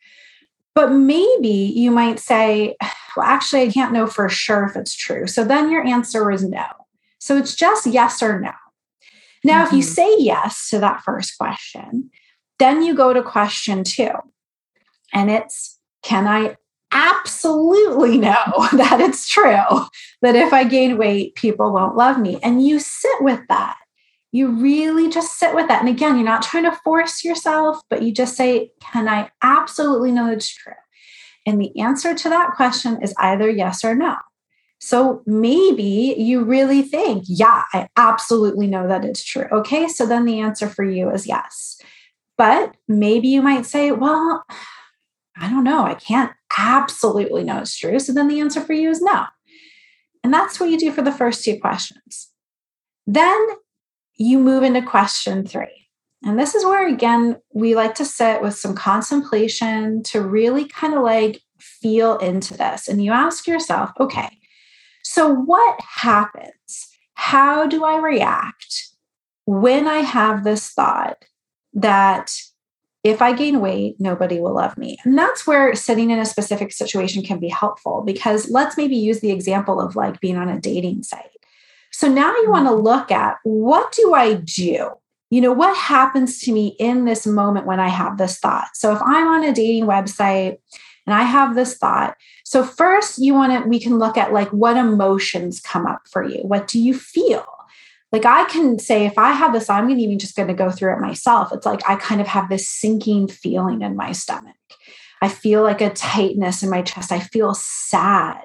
But 0.76 0.92
maybe 0.92 1.72
you 1.76 1.92
might 1.92 2.20
say, 2.20 2.76
well, 3.16 3.26
actually, 3.26 3.64
I 3.64 3.72
can't 3.72 3.94
know 3.94 4.08
for 4.08 4.28
sure 4.30 4.66
if 4.66 4.76
it's 4.76 4.96
true. 4.96 5.28
So 5.28 5.44
then 5.44 5.72
your 5.72 5.86
answer 5.86 6.32
is 6.32 6.44
no. 6.44 6.66
So 7.20 7.38
it's 7.38 7.56
just 7.56 7.86
yes 7.86 8.22
or 8.24 8.40
no. 8.40 8.52
Now, 9.44 9.66
mm-hmm. 9.66 9.68
if 9.68 9.74
you 9.74 9.86
mm-hmm. 9.86 9.94
say 9.94 10.16
yes 10.20 10.70
to 10.70 10.80
that 10.80 11.04
first 11.04 11.38
question, 11.38 12.10
then 12.60 12.82
you 12.82 12.96
go 12.96 13.14
to 13.14 13.22
question 13.22 13.84
two. 13.84 14.12
And 15.14 15.30
it's, 15.30 15.80
can 16.02 16.28
I 16.28 16.58
absolutely 16.92 18.18
know 18.20 18.68
that 18.74 19.00
it's 19.00 19.28
true 19.28 19.86
that 20.22 20.36
if 20.36 20.54
I 20.54 20.64
gain 20.64 20.98
weight, 20.98 21.36
people 21.36 21.72
won't 21.72 21.96
love 21.96 22.20
me? 22.20 22.40
And 22.42 22.66
you 22.66 22.80
sit 22.80 23.22
with 23.22 23.42
that 23.50 23.78
you 24.34 24.48
really 24.48 25.10
just 25.10 25.38
sit 25.38 25.54
with 25.54 25.68
that. 25.68 25.80
And 25.80 25.88
again, 25.88 26.16
you're 26.16 26.26
not 26.26 26.42
trying 26.42 26.64
to 26.64 26.76
force 26.84 27.24
yourself, 27.24 27.82
but 27.88 28.02
you 28.02 28.12
just 28.12 28.36
say, 28.36 28.72
Can 28.82 29.08
I 29.08 29.30
absolutely 29.44 30.12
know 30.12 30.30
it's 30.30 30.50
true? 30.50 30.74
And 31.46 31.62
the 31.62 31.80
answer 31.80 32.16
to 32.16 32.30
that 32.30 32.56
question 32.56 33.02
is 33.02 33.14
either 33.20 33.48
yes 33.48 33.86
or 33.86 33.96
no. 33.96 34.16
So 34.80 35.22
maybe 35.28 36.16
you 36.18 36.44
really 36.44 36.82
think, 36.82 37.26
Yeah, 37.28 37.64
I 37.74 37.88
absolutely 37.96 38.66
know 38.66 38.88
that 38.88 39.06
it's 39.06 39.24
true. 39.24 39.48
Okay, 39.52 39.88
so 39.88 40.08
then 40.08 40.26
the 40.26 40.40
answer 40.40 40.68
for 40.68 40.84
you 40.84 41.12
is 41.12 41.28
yes. 41.28 41.80
But 42.36 42.76
maybe 42.88 43.28
you 43.28 43.44
might 43.44 43.68
say, 43.68 43.92
Well, 43.92 44.44
I 45.38 45.48
don't 45.48 45.64
know. 45.64 45.84
I 45.84 45.94
can't 45.94 46.32
absolutely 46.58 47.44
know 47.44 47.60
it's 47.60 47.78
true. 47.78 48.00
So 48.00 48.12
then 48.12 48.28
the 48.28 48.40
answer 48.40 48.62
for 48.62 48.74
you 48.74 48.90
is 48.90 49.00
no. 49.00 49.26
And 50.24 50.34
that's 50.34 50.60
what 50.60 50.72
you 50.72 50.80
do 50.80 50.92
for 50.92 51.04
the 51.04 51.12
first 51.12 51.44
two 51.44 51.60
questions. 51.60 52.30
Then 53.06 53.48
you 54.16 54.40
move 54.40 54.64
into 54.64 54.82
question 54.82 55.46
three. 55.46 55.88
And 56.26 56.40
this 56.40 56.56
is 56.56 56.64
where, 56.64 56.88
again, 56.88 57.38
we 57.54 57.76
like 57.76 57.96
to 57.96 58.06
sit 58.06 58.42
with 58.42 58.56
some 58.56 58.76
contemplation 58.76 60.04
to 60.04 60.22
really 60.22 60.66
kind 60.66 60.94
of 60.94 61.04
like 61.04 61.42
feel 61.60 62.18
into 62.18 62.56
this. 62.56 62.88
And 62.88 63.04
you 63.04 63.12
ask 63.12 63.46
yourself, 63.46 63.92
okay, 64.00 64.38
so 65.04 65.34
what 65.34 65.80
happens? 65.82 66.90
How 67.16 67.68
do 67.68 67.84
I 67.84 67.98
react 67.98 68.90
when 69.46 69.88
I 69.88 69.98
have 69.98 70.44
this 70.44 70.70
thought 70.70 71.26
that 71.74 72.32
if 73.04 73.22
I 73.22 73.34
gain 73.34 73.60
weight, 73.60 73.98
nobody 74.00 74.40
will 74.40 74.54
love 74.54 74.78
me. 74.78 74.98
And 75.04 75.18
that's 75.18 75.46
where 75.46 75.76
sitting 75.76 76.10
in 76.10 76.20
a 76.20 76.26
specific 76.26 76.72
situation 76.72 77.22
can 77.22 77.38
be 77.40 77.50
helpful 77.50 78.02
because 78.06 78.50
let's 78.50 78.78
maybe 78.78 78.96
use 78.96 79.20
the 79.20 79.32
example 79.32 79.82
of 79.82 79.98
like 79.98 80.22
being 80.22 80.38
on 80.38 80.48
a 80.48 80.60
dating 80.60 81.04
site. 81.04 81.33
So 81.94 82.08
now 82.10 82.36
you 82.36 82.50
want 82.50 82.68
to 82.68 82.72
mm-hmm. 82.72 82.84
look 82.84 83.12
at 83.12 83.38
what 83.44 83.92
do 83.94 84.14
I 84.14 84.34
do? 84.34 84.90
You 85.30 85.42
know, 85.42 85.54
what 85.54 85.76
happens 85.76 86.40
to 86.42 86.52
me 86.52 86.76
in 86.80 87.06
this 87.06 87.26
moment 87.26 87.66
when 87.66 87.80
I 87.80 87.88
have 87.88 88.18
this 88.18 88.38
thought? 88.38 88.68
So 88.74 88.94
if 88.94 89.02
I'm 89.02 89.28
on 89.28 89.44
a 89.44 89.54
dating 89.54 89.86
website 89.86 90.58
and 91.08 91.16
I 91.16 91.24
have 91.24 91.56
this 91.56 91.78
thought, 91.78 92.16
so 92.44 92.64
first 92.64 93.20
you 93.20 93.34
want 93.34 93.64
to, 93.64 93.68
we 93.68 93.80
can 93.80 93.98
look 93.98 94.18
at 94.18 94.34
like 94.34 94.50
what 94.50 94.78
emotions 94.78 95.60
come 95.60 95.88
up 95.88 96.02
for 96.12 96.24
you. 96.24 96.42
What 96.42 96.68
do 96.68 96.80
you 96.80 96.94
feel? 96.94 97.46
Like 98.12 98.26
I 98.26 98.46
can 98.46 98.78
say, 98.78 99.08
if 99.08 99.18
I 99.18 99.32
have 99.32 99.54
this, 99.54 99.72
I'm 99.72 99.90
even 99.90 100.20
just 100.20 100.36
going 100.36 100.48
to 100.48 100.54
go 100.54 100.70
through 100.70 100.94
it 100.94 101.00
myself. 101.00 101.52
It's 101.52 101.66
like 101.66 101.82
I 101.90 101.96
kind 101.96 102.22
of 102.22 102.28
have 102.28 102.48
this 102.48 102.70
sinking 102.70 103.28
feeling 103.28 103.82
in 103.82 103.96
my 103.96 104.12
stomach. 104.12 104.56
I 105.20 105.30
feel 105.30 105.64
like 105.64 105.82
a 105.82 105.90
tightness 105.90 106.62
in 106.62 106.70
my 106.70 106.84
chest. 106.84 107.12
I 107.12 107.20
feel 107.20 107.56
sad. 107.56 108.44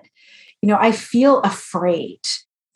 You 0.63 0.69
know, 0.69 0.79
I 0.81 0.93
feel 0.93 1.41
afraid 1.41 2.21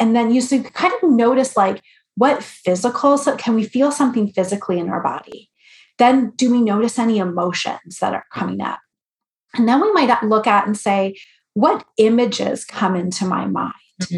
and 0.02 0.16
then 0.16 0.34
you 0.34 0.40
so 0.40 0.60
kind 0.60 0.92
of 1.00 1.10
notice 1.10 1.56
like 1.56 1.80
what 2.16 2.42
physical 2.42 3.16
so 3.16 3.36
can 3.36 3.54
we 3.54 3.62
feel 3.62 3.92
something 3.92 4.32
physically 4.32 4.80
in 4.80 4.90
our 4.90 5.00
body? 5.00 5.48
Then 5.96 6.32
do 6.34 6.50
we 6.50 6.60
notice 6.60 6.98
any 6.98 7.18
emotions 7.18 8.00
that 8.00 8.12
are 8.12 8.24
coming 8.32 8.60
up? 8.60 8.80
And 9.54 9.68
then 9.68 9.80
we 9.80 9.92
might 9.92 10.24
look 10.24 10.48
at 10.48 10.66
and 10.66 10.76
say 10.76 11.14
what 11.54 11.84
images 11.98 12.64
come 12.64 12.96
into 12.96 13.24
my 13.24 13.46
mind? 13.46 13.74
Because 14.00 14.10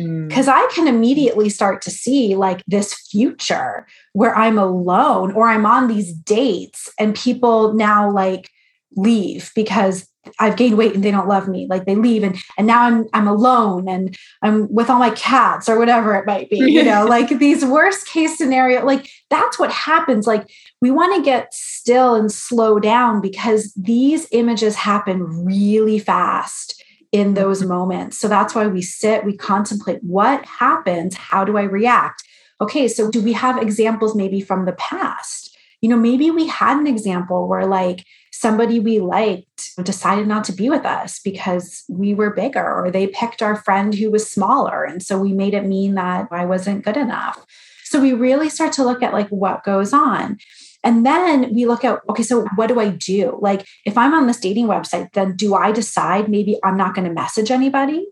mm-hmm. 0.46 0.48
I 0.48 0.66
can 0.74 0.88
immediately 0.88 1.50
start 1.50 1.82
to 1.82 1.90
see 1.90 2.34
like 2.34 2.62
this 2.66 2.94
future 3.10 3.86
where 4.14 4.34
I'm 4.34 4.58
alone 4.58 5.32
or 5.32 5.48
I'm 5.48 5.66
on 5.66 5.88
these 5.88 6.14
dates 6.14 6.90
and 6.98 7.14
people 7.14 7.74
now 7.74 8.10
like 8.10 8.48
leave 8.96 9.52
because 9.54 10.08
I've 10.38 10.56
gained 10.56 10.78
weight 10.78 10.94
and 10.94 11.02
they 11.02 11.10
don't 11.10 11.28
love 11.28 11.48
me. 11.48 11.66
Like 11.68 11.84
they 11.84 11.94
leave 11.94 12.22
and 12.22 12.36
and 12.56 12.66
now 12.66 12.82
I'm 12.82 13.06
I'm 13.12 13.28
alone 13.28 13.88
and 13.88 14.16
I'm 14.42 14.72
with 14.72 14.90
all 14.90 14.98
my 14.98 15.10
cats 15.10 15.68
or 15.68 15.78
whatever 15.78 16.14
it 16.14 16.26
might 16.26 16.50
be. 16.50 16.58
You 16.58 16.82
know, 16.82 17.04
like 17.08 17.38
these 17.38 17.64
worst 17.64 18.06
case 18.06 18.38
scenario, 18.38 18.84
like 18.84 19.10
that's 19.30 19.58
what 19.58 19.70
happens. 19.70 20.26
Like 20.26 20.50
we 20.80 20.90
want 20.90 21.16
to 21.16 21.22
get 21.22 21.52
still 21.52 22.14
and 22.14 22.30
slow 22.30 22.78
down 22.78 23.20
because 23.20 23.72
these 23.74 24.26
images 24.32 24.74
happen 24.76 25.44
really 25.44 25.98
fast 25.98 26.82
in 27.14 27.34
those 27.34 27.60
mm-hmm. 27.60 27.68
moments. 27.68 28.18
So 28.18 28.26
that's 28.26 28.54
why 28.56 28.66
we 28.66 28.82
sit, 28.82 29.24
we 29.24 29.36
contemplate 29.36 30.02
what 30.02 30.44
happens, 30.44 31.14
how 31.14 31.44
do 31.44 31.56
I 31.56 31.62
react? 31.62 32.24
Okay, 32.60 32.88
so 32.88 33.08
do 33.08 33.22
we 33.22 33.32
have 33.32 33.62
examples 33.62 34.16
maybe 34.16 34.40
from 34.40 34.64
the 34.64 34.72
past? 34.72 35.56
You 35.80 35.90
know, 35.90 35.96
maybe 35.96 36.30
we 36.32 36.48
had 36.48 36.76
an 36.76 36.88
example 36.88 37.46
where 37.46 37.66
like 37.66 38.04
somebody 38.40 38.80
we 38.80 38.98
liked 39.00 39.70
decided 39.84 40.26
not 40.26 40.44
to 40.44 40.52
be 40.52 40.68
with 40.68 40.84
us 40.84 41.20
because 41.20 41.84
we 41.88 42.14
were 42.14 42.34
bigger 42.34 42.64
or 42.64 42.90
they 42.90 43.06
picked 43.06 43.42
our 43.42 43.56
friend 43.56 43.94
who 43.94 44.10
was 44.10 44.30
smaller 44.30 44.84
and 44.84 45.02
so 45.02 45.18
we 45.18 45.32
made 45.32 45.54
it 45.54 45.64
mean 45.64 45.94
that 45.94 46.26
I 46.30 46.44
wasn't 46.44 46.84
good 46.84 46.96
enough. 46.96 47.44
So 47.84 48.00
we 48.00 48.12
really 48.12 48.48
start 48.48 48.72
to 48.74 48.84
look 48.84 49.02
at 49.02 49.12
like 49.12 49.28
what 49.28 49.62
goes 49.62 49.92
on. 49.92 50.38
And 50.82 51.06
then 51.06 51.54
we 51.54 51.64
look 51.64 51.84
at, 51.84 52.00
okay, 52.10 52.22
so 52.22 52.46
what 52.56 52.66
do 52.66 52.78
I 52.78 52.90
do? 52.90 53.38
Like, 53.40 53.66
if 53.86 53.96
I'm 53.96 54.12
on 54.12 54.26
this 54.26 54.40
dating 54.40 54.66
website, 54.66 55.12
then 55.12 55.34
do 55.34 55.54
I 55.54 55.72
decide 55.72 56.28
maybe 56.28 56.58
I'm 56.62 56.76
not 56.76 56.94
going 56.94 57.08
to 57.08 57.14
message 57.14 57.50
anybody? 57.50 58.06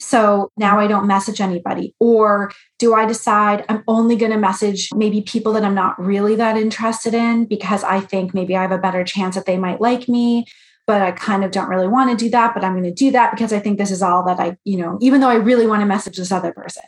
So 0.00 0.52
now 0.56 0.78
I 0.78 0.86
don't 0.86 1.06
message 1.06 1.40
anybody. 1.40 1.94
Or 1.98 2.52
do 2.78 2.94
I 2.94 3.04
decide 3.04 3.64
I'm 3.68 3.82
only 3.88 4.16
going 4.16 4.30
to 4.30 4.38
message 4.38 4.90
maybe 4.94 5.22
people 5.22 5.52
that 5.54 5.64
I'm 5.64 5.74
not 5.74 6.00
really 6.00 6.36
that 6.36 6.56
interested 6.56 7.14
in 7.14 7.46
because 7.46 7.82
I 7.82 8.00
think 8.00 8.32
maybe 8.32 8.56
I 8.56 8.62
have 8.62 8.72
a 8.72 8.78
better 8.78 9.04
chance 9.04 9.34
that 9.34 9.46
they 9.46 9.56
might 9.56 9.80
like 9.80 10.08
me, 10.08 10.46
but 10.86 11.02
I 11.02 11.10
kind 11.10 11.44
of 11.44 11.50
don't 11.50 11.68
really 11.68 11.88
want 11.88 12.10
to 12.10 12.24
do 12.24 12.30
that. 12.30 12.54
But 12.54 12.64
I'm 12.64 12.74
going 12.74 12.84
to 12.84 12.92
do 12.92 13.10
that 13.10 13.32
because 13.32 13.52
I 13.52 13.58
think 13.58 13.78
this 13.78 13.90
is 13.90 14.02
all 14.02 14.24
that 14.26 14.38
I, 14.38 14.56
you 14.64 14.76
know, 14.76 14.98
even 15.00 15.20
though 15.20 15.30
I 15.30 15.34
really 15.34 15.66
want 15.66 15.80
to 15.80 15.86
message 15.86 16.16
this 16.16 16.32
other 16.32 16.52
person. 16.52 16.84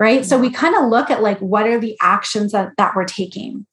Right. 0.00 0.24
So 0.24 0.38
we 0.38 0.50
kind 0.50 0.76
of 0.76 0.88
look 0.88 1.10
at 1.10 1.22
like 1.22 1.38
what 1.38 1.66
are 1.66 1.78
the 1.78 1.96
actions 2.00 2.52
that, 2.52 2.70
that 2.76 2.94
we're 2.94 3.04
taking. 3.04 3.66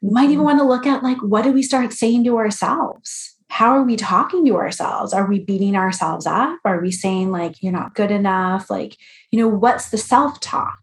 We 0.00 0.10
might 0.10 0.24
even 0.24 0.38
mm-hmm. 0.38 0.44
want 0.44 0.58
to 0.58 0.64
look 0.64 0.86
at 0.86 1.02
like 1.02 1.18
what 1.22 1.42
do 1.42 1.52
we 1.52 1.62
start 1.62 1.92
saying 1.92 2.24
to 2.24 2.36
ourselves? 2.36 3.36
How 3.52 3.76
are 3.76 3.82
we 3.82 3.96
talking 3.96 4.46
to 4.46 4.56
ourselves? 4.56 5.12
Are 5.12 5.26
we 5.26 5.38
beating 5.38 5.76
ourselves 5.76 6.24
up? 6.26 6.58
Are 6.64 6.80
we 6.80 6.90
saying, 6.90 7.32
like, 7.32 7.62
you're 7.62 7.70
not 7.70 7.94
good 7.94 8.10
enough? 8.10 8.70
Like, 8.70 8.96
you 9.30 9.38
know, 9.38 9.46
what's 9.46 9.90
the 9.90 9.98
self 9.98 10.40
talk? 10.40 10.80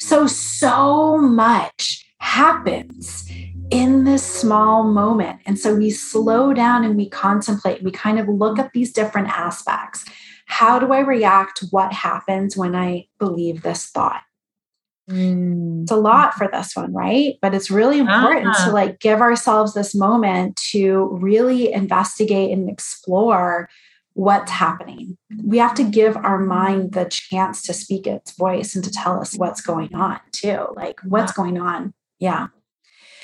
So, 0.00 0.26
so 0.26 1.16
much 1.16 2.04
happens 2.18 3.30
in 3.70 4.02
this 4.02 4.24
small 4.24 4.82
moment. 4.82 5.38
And 5.46 5.60
so 5.60 5.76
we 5.76 5.92
slow 5.92 6.52
down 6.52 6.82
and 6.82 6.96
we 6.96 7.08
contemplate, 7.08 7.84
we 7.84 7.92
kind 7.92 8.18
of 8.18 8.26
look 8.26 8.58
at 8.58 8.72
these 8.72 8.92
different 8.92 9.28
aspects. 9.28 10.04
How 10.46 10.80
do 10.80 10.92
I 10.92 10.98
react? 10.98 11.66
What 11.70 11.92
happens 11.92 12.56
when 12.56 12.74
I 12.74 13.06
believe 13.20 13.62
this 13.62 13.86
thought? 13.86 14.22
Mm. 15.08 15.82
It's 15.82 15.90
a 15.90 15.96
lot 15.96 16.34
for 16.34 16.48
this 16.52 16.76
one, 16.76 16.92
right? 16.92 17.36
But 17.40 17.54
it's 17.54 17.70
really 17.70 17.98
important 17.98 18.54
to 18.64 18.70
like 18.70 19.00
give 19.00 19.20
ourselves 19.20 19.74
this 19.74 19.94
moment 19.94 20.56
to 20.70 21.08
really 21.20 21.72
investigate 21.72 22.50
and 22.50 22.68
explore 22.68 23.68
what's 24.12 24.50
happening. 24.50 25.16
We 25.44 25.58
have 25.58 25.74
to 25.74 25.84
give 25.84 26.16
our 26.16 26.38
mind 26.38 26.92
the 26.92 27.04
chance 27.04 27.62
to 27.62 27.72
speak 27.72 28.06
its 28.06 28.32
voice 28.32 28.74
and 28.74 28.84
to 28.84 28.90
tell 28.90 29.20
us 29.20 29.34
what's 29.34 29.60
going 29.60 29.94
on, 29.94 30.18
too. 30.32 30.66
Like, 30.74 30.98
what's 31.04 31.32
going 31.32 31.58
on? 31.58 31.94
Yeah. 32.18 32.48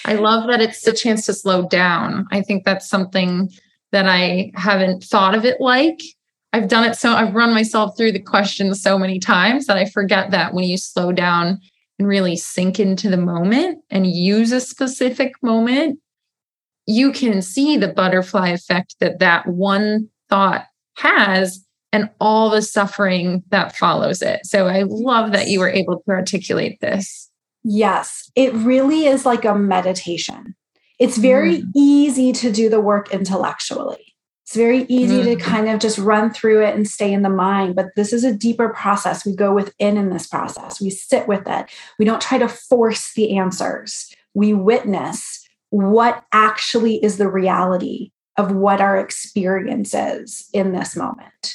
I 0.04 0.14
love 0.14 0.46
that 0.48 0.60
it's 0.60 0.86
a 0.86 0.92
chance 0.92 1.26
to 1.26 1.32
slow 1.32 1.66
down. 1.66 2.26
I 2.30 2.42
think 2.42 2.64
that's 2.64 2.88
something 2.88 3.50
that 3.90 4.06
I 4.06 4.52
haven't 4.54 5.02
thought 5.02 5.34
of 5.34 5.44
it 5.44 5.60
like. 5.60 6.00
I've 6.52 6.68
done 6.68 6.84
it 6.84 6.94
so 6.94 7.10
I've 7.10 7.34
run 7.34 7.52
myself 7.52 7.96
through 7.96 8.12
the 8.12 8.20
questions 8.20 8.80
so 8.80 8.96
many 8.96 9.18
times 9.18 9.66
that 9.66 9.76
I 9.76 9.86
forget 9.86 10.30
that 10.30 10.54
when 10.54 10.64
you 10.64 10.76
slow 10.76 11.10
down, 11.10 11.60
and 11.98 12.08
really 12.08 12.36
sink 12.36 12.80
into 12.80 13.08
the 13.08 13.16
moment 13.16 13.78
and 13.90 14.06
use 14.06 14.52
a 14.52 14.60
specific 14.60 15.34
moment, 15.42 15.98
you 16.86 17.12
can 17.12 17.40
see 17.40 17.76
the 17.76 17.88
butterfly 17.88 18.48
effect 18.48 18.96
that 19.00 19.20
that 19.20 19.46
one 19.46 20.08
thought 20.28 20.66
has 20.96 21.64
and 21.92 22.10
all 22.20 22.50
the 22.50 22.62
suffering 22.62 23.42
that 23.50 23.76
follows 23.76 24.20
it. 24.20 24.44
So 24.44 24.66
I 24.66 24.82
love 24.82 25.32
that 25.32 25.48
you 25.48 25.60
were 25.60 25.70
able 25.70 26.00
to 26.00 26.10
articulate 26.10 26.80
this. 26.80 27.30
Yes, 27.62 28.30
it 28.34 28.52
really 28.52 29.06
is 29.06 29.24
like 29.24 29.44
a 29.44 29.54
meditation. 29.54 30.54
It's 30.98 31.16
very 31.16 31.62
mm. 31.62 31.70
easy 31.74 32.32
to 32.32 32.52
do 32.52 32.68
the 32.68 32.80
work 32.80 33.12
intellectually. 33.12 34.13
It's 34.44 34.56
very 34.56 34.82
easy 34.88 35.22
mm. 35.22 35.24
to 35.24 35.36
kind 35.36 35.70
of 35.70 35.80
just 35.80 35.96
run 35.96 36.30
through 36.30 36.64
it 36.64 36.74
and 36.74 36.86
stay 36.86 37.10
in 37.10 37.22
the 37.22 37.30
mind, 37.30 37.74
but 37.74 37.86
this 37.96 38.12
is 38.12 38.24
a 38.24 38.34
deeper 38.34 38.68
process. 38.68 39.24
We 39.24 39.34
go 39.34 39.54
within 39.54 39.96
in 39.96 40.10
this 40.10 40.26
process. 40.26 40.82
We 40.82 40.90
sit 40.90 41.26
with 41.26 41.44
it. 41.46 41.70
We 41.98 42.04
don't 42.04 42.20
try 42.20 42.36
to 42.36 42.48
force 42.48 43.14
the 43.14 43.38
answers. 43.38 44.14
We 44.34 44.52
witness 44.52 45.48
what 45.70 46.24
actually 46.32 47.02
is 47.02 47.16
the 47.16 47.30
reality 47.30 48.10
of 48.36 48.52
what 48.52 48.82
our 48.82 48.98
experience 48.98 49.94
is 49.94 50.46
in 50.52 50.72
this 50.72 50.94
moment. 50.94 51.54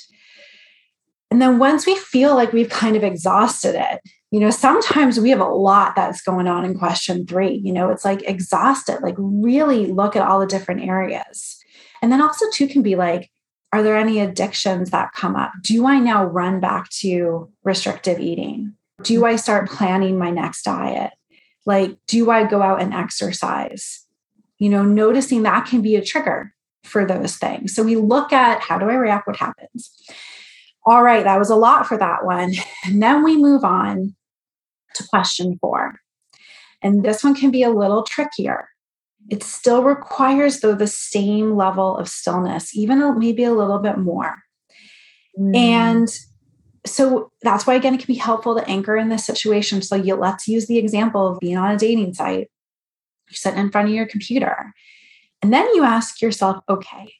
And 1.30 1.40
then 1.40 1.60
once 1.60 1.86
we 1.86 1.96
feel 1.96 2.34
like 2.34 2.54
we've 2.54 2.70
kind 2.70 2.96
of 2.96 3.04
exhausted 3.04 3.76
it, 3.76 4.02
you 4.32 4.40
know, 4.40 4.50
sometimes 4.50 5.20
we 5.20 5.30
have 5.30 5.40
a 5.40 5.46
lot 5.46 5.96
that's 5.96 6.22
going 6.22 6.48
on 6.48 6.66
in 6.66 6.78
question 6.78 7.28
three. 7.28 7.62
You 7.64 7.72
know, 7.72 7.90
it's 7.90 8.04
like 8.06 8.28
exhausted, 8.28 9.02
like 9.02 9.16
really 9.18 9.86
look 9.86 10.16
at 10.16 10.28
all 10.28 10.40
the 10.40 10.48
different 10.48 10.82
areas. 10.82 11.59
And 12.02 12.12
then 12.12 12.22
also, 12.22 12.46
too, 12.52 12.68
can 12.68 12.82
be 12.82 12.96
like, 12.96 13.30
are 13.72 13.84
there 13.84 13.96
any 13.96 14.20
addictions 14.20 14.90
that 14.90 15.14
come 15.14 15.36
up? 15.36 15.52
Do 15.62 15.86
I 15.86 16.00
now 16.00 16.26
run 16.26 16.60
back 16.60 16.90
to 17.02 17.52
restrictive 17.64 18.20
eating? 18.20 18.74
Do 19.04 19.26
I 19.26 19.36
start 19.36 19.70
planning 19.70 20.18
my 20.18 20.32
next 20.32 20.64
diet? 20.64 21.12
Like, 21.66 21.98
do 22.08 22.32
I 22.32 22.46
go 22.46 22.62
out 22.62 22.82
and 22.82 22.94
exercise? 22.94 24.06
You 24.58 24.70
know, 24.70 24.84
noticing 24.84 25.44
that 25.44 25.68
can 25.68 25.82
be 25.82 25.96
a 25.96 26.04
trigger 26.04 26.54
for 26.84 27.06
those 27.06 27.38
things. 27.38 27.76
So 27.76 27.84
we 27.84 27.96
look 27.96 28.34
at 28.34 28.62
how 28.62 28.80
do 28.80 28.90
I 28.90 28.96
react? 28.96 29.28
What 29.28 29.36
happens? 29.36 29.92
All 30.86 31.04
right, 31.04 31.24
that 31.24 31.38
was 31.38 31.50
a 31.50 31.56
lot 31.56 31.86
for 31.86 31.98
that 31.98 32.26
one. 32.26 32.54
And 32.86 33.04
then 33.04 33.24
we 33.24 33.38
move 33.38 33.64
on 33.64 34.16
to 34.96 35.08
question 35.08 35.58
four. 35.62 36.00
And 36.82 37.04
this 37.04 37.24
one 37.24 37.36
can 37.36 37.52
be 37.52 37.62
a 37.62 37.70
little 37.70 38.04
trickier. 38.04 38.70
It 39.30 39.44
still 39.44 39.84
requires, 39.84 40.60
though, 40.60 40.76
the 40.76 40.88
same 40.88 41.56
level 41.56 41.98
of 41.98 42.10
stillness, 42.10 42.76
even 42.76 43.20
maybe 43.20 43.44
a 43.44 43.54
little 43.54 43.80
bit 43.80 43.98
more. 43.98 44.44
Mm. 45.38 45.56
And 45.56 46.10
so 46.86 47.32
that's 47.42 47.68
why, 47.68 47.76
again, 47.76 47.94
it 47.94 48.00
can 48.00 48.08
be 48.08 48.16
helpful 48.16 48.56
to 48.56 48.68
anchor 48.68 48.98
in 48.98 49.10
this 49.10 49.26
situation. 49.26 49.82
So 49.82 49.96
you, 49.96 50.16
let's 50.16 50.48
use 50.48 50.68
the 50.68 50.78
example 50.78 51.28
of 51.28 51.40
being 51.40 51.58
on 51.58 51.72
a 51.72 51.78
dating 51.78 52.14
site. 52.14 52.50
Sitting 53.32 53.60
in 53.60 53.70
front 53.70 53.90
of 53.90 53.94
your 53.94 54.08
computer. 54.08 54.74
And 55.44 55.54
then 55.54 55.68
you 55.76 55.84
ask 55.84 56.20
yourself, 56.20 56.64
okay, 56.68 57.14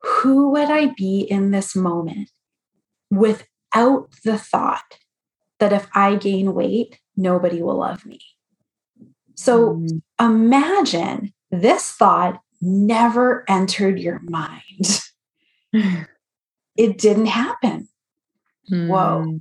who 0.00 0.50
would 0.50 0.68
I 0.68 0.86
be 0.96 1.20
in 1.20 1.52
this 1.52 1.76
moment 1.76 2.32
without 3.12 4.08
the 4.24 4.36
thought 4.36 4.98
that 5.60 5.72
if 5.72 5.86
I 5.94 6.16
gain 6.16 6.54
weight, 6.54 6.98
nobody 7.16 7.62
will 7.62 7.76
love 7.76 8.04
me. 8.04 8.18
So 9.36 9.74
mm. 9.74 10.02
imagine 10.20 11.32
this 11.52 11.92
thought 11.92 12.40
never 12.60 13.44
entered 13.48 14.00
your 14.00 14.20
mind. 14.20 15.00
it 15.72 16.98
didn't 16.98 17.26
happen. 17.26 17.88
Mm. 18.70 18.88
Whoa, 18.88 19.40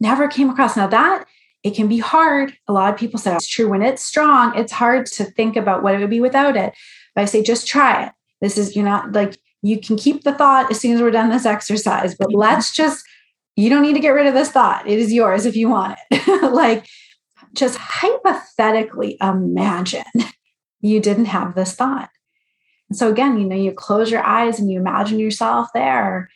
never 0.00 0.28
came 0.28 0.50
across. 0.50 0.76
Now 0.76 0.88
that 0.88 1.24
it 1.62 1.74
can 1.74 1.88
be 1.88 1.98
hard. 1.98 2.56
A 2.68 2.72
lot 2.72 2.92
of 2.92 2.98
people 2.98 3.18
say 3.18 3.34
it's 3.34 3.48
true 3.48 3.68
when 3.68 3.82
it's 3.82 4.02
strong, 4.02 4.56
it's 4.56 4.72
hard 4.72 5.06
to 5.06 5.24
think 5.24 5.56
about 5.56 5.82
what 5.82 5.94
it 5.94 5.98
would 5.98 6.10
be 6.10 6.20
without 6.20 6.56
it. 6.56 6.74
But 7.14 7.22
I 7.22 7.24
say, 7.26 7.42
just 7.42 7.68
try 7.68 8.06
it. 8.06 8.12
This 8.40 8.58
is, 8.58 8.74
you're 8.74 8.84
not 8.84 9.12
like, 9.12 9.38
you 9.62 9.80
can 9.80 9.96
keep 9.96 10.24
the 10.24 10.34
thought 10.34 10.70
as 10.72 10.80
soon 10.80 10.96
as 10.96 11.00
we're 11.00 11.12
done 11.12 11.30
this 11.30 11.46
exercise, 11.46 12.16
but 12.16 12.34
let's 12.34 12.74
just, 12.74 13.04
you 13.54 13.70
don't 13.70 13.82
need 13.82 13.92
to 13.92 14.00
get 14.00 14.10
rid 14.10 14.26
of 14.26 14.34
this 14.34 14.50
thought. 14.50 14.88
It 14.88 14.98
is 14.98 15.12
yours 15.12 15.46
if 15.46 15.54
you 15.54 15.68
want 15.68 15.98
it. 16.10 16.42
like, 16.52 16.86
just 17.54 17.78
hypothetically 17.78 19.18
imagine 19.20 20.02
you 20.82 21.00
didn't 21.00 21.26
have 21.26 21.54
this 21.54 21.72
thought. 21.72 22.10
And 22.90 22.98
so, 22.98 23.10
again, 23.10 23.38
you 23.38 23.46
know, 23.46 23.56
you 23.56 23.72
close 23.72 24.10
your 24.10 24.22
eyes 24.22 24.58
and 24.58 24.70
you 24.70 24.78
imagine 24.78 25.18
yourself 25.18 25.68
there. 25.72 26.28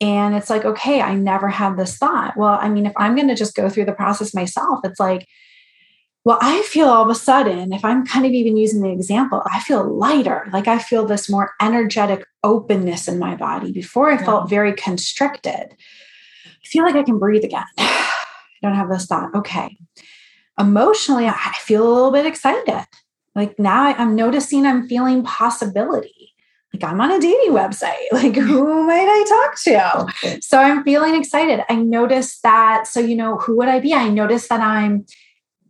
And 0.00 0.34
it's 0.34 0.50
like, 0.50 0.64
okay, 0.64 1.00
I 1.00 1.14
never 1.14 1.48
had 1.48 1.76
this 1.76 1.96
thought. 1.96 2.36
Well, 2.36 2.58
I 2.60 2.68
mean, 2.68 2.86
if 2.86 2.92
I'm 2.96 3.16
going 3.16 3.28
to 3.28 3.34
just 3.34 3.56
go 3.56 3.68
through 3.68 3.86
the 3.86 3.92
process 3.92 4.34
myself, 4.34 4.80
it's 4.84 5.00
like, 5.00 5.26
well, 6.24 6.38
I 6.40 6.62
feel 6.62 6.88
all 6.88 7.02
of 7.02 7.10
a 7.10 7.14
sudden, 7.14 7.72
if 7.72 7.84
I'm 7.84 8.06
kind 8.06 8.24
of 8.24 8.32
even 8.32 8.56
using 8.56 8.82
the 8.82 8.92
example, 8.92 9.42
I 9.50 9.60
feel 9.60 9.84
lighter. 9.96 10.48
Like 10.52 10.68
I 10.68 10.78
feel 10.78 11.04
this 11.04 11.28
more 11.28 11.52
energetic 11.60 12.24
openness 12.42 13.08
in 13.08 13.18
my 13.18 13.34
body. 13.34 13.72
Before 13.72 14.10
I 14.10 14.14
yeah. 14.14 14.24
felt 14.24 14.48
very 14.48 14.72
constricted. 14.72 15.66
I 15.76 16.66
feel 16.66 16.84
like 16.84 16.94
I 16.94 17.02
can 17.02 17.18
breathe 17.18 17.44
again. 17.44 17.64
I 17.78 18.12
don't 18.62 18.74
have 18.74 18.88
this 18.88 19.06
thought. 19.06 19.34
Okay 19.34 19.76
emotionally, 20.58 21.26
I 21.26 21.52
feel 21.58 21.86
a 21.86 21.92
little 21.92 22.10
bit 22.10 22.26
excited. 22.26 22.86
Like 23.34 23.58
now 23.58 23.86
I'm 23.86 24.14
noticing 24.14 24.66
I'm 24.66 24.86
feeling 24.88 25.22
possibility. 25.22 26.34
Like 26.72 26.84
I'm 26.84 27.00
on 27.00 27.12
a 27.12 27.20
dating 27.20 27.52
website. 27.52 27.94
Like 28.12 28.36
who 28.36 28.86
might 28.86 29.06
I 29.08 29.24
talk 29.28 30.12
to? 30.12 30.40
So 30.40 30.58
I'm 30.58 30.84
feeling 30.84 31.14
excited. 31.14 31.64
I 31.68 31.76
notice 31.76 32.40
that. 32.40 32.86
So, 32.86 33.00
you 33.00 33.16
know, 33.16 33.36
who 33.36 33.56
would 33.56 33.68
I 33.68 33.80
be? 33.80 33.92
I 33.92 34.08
notice 34.08 34.48
that 34.48 34.60
I'm 34.60 35.06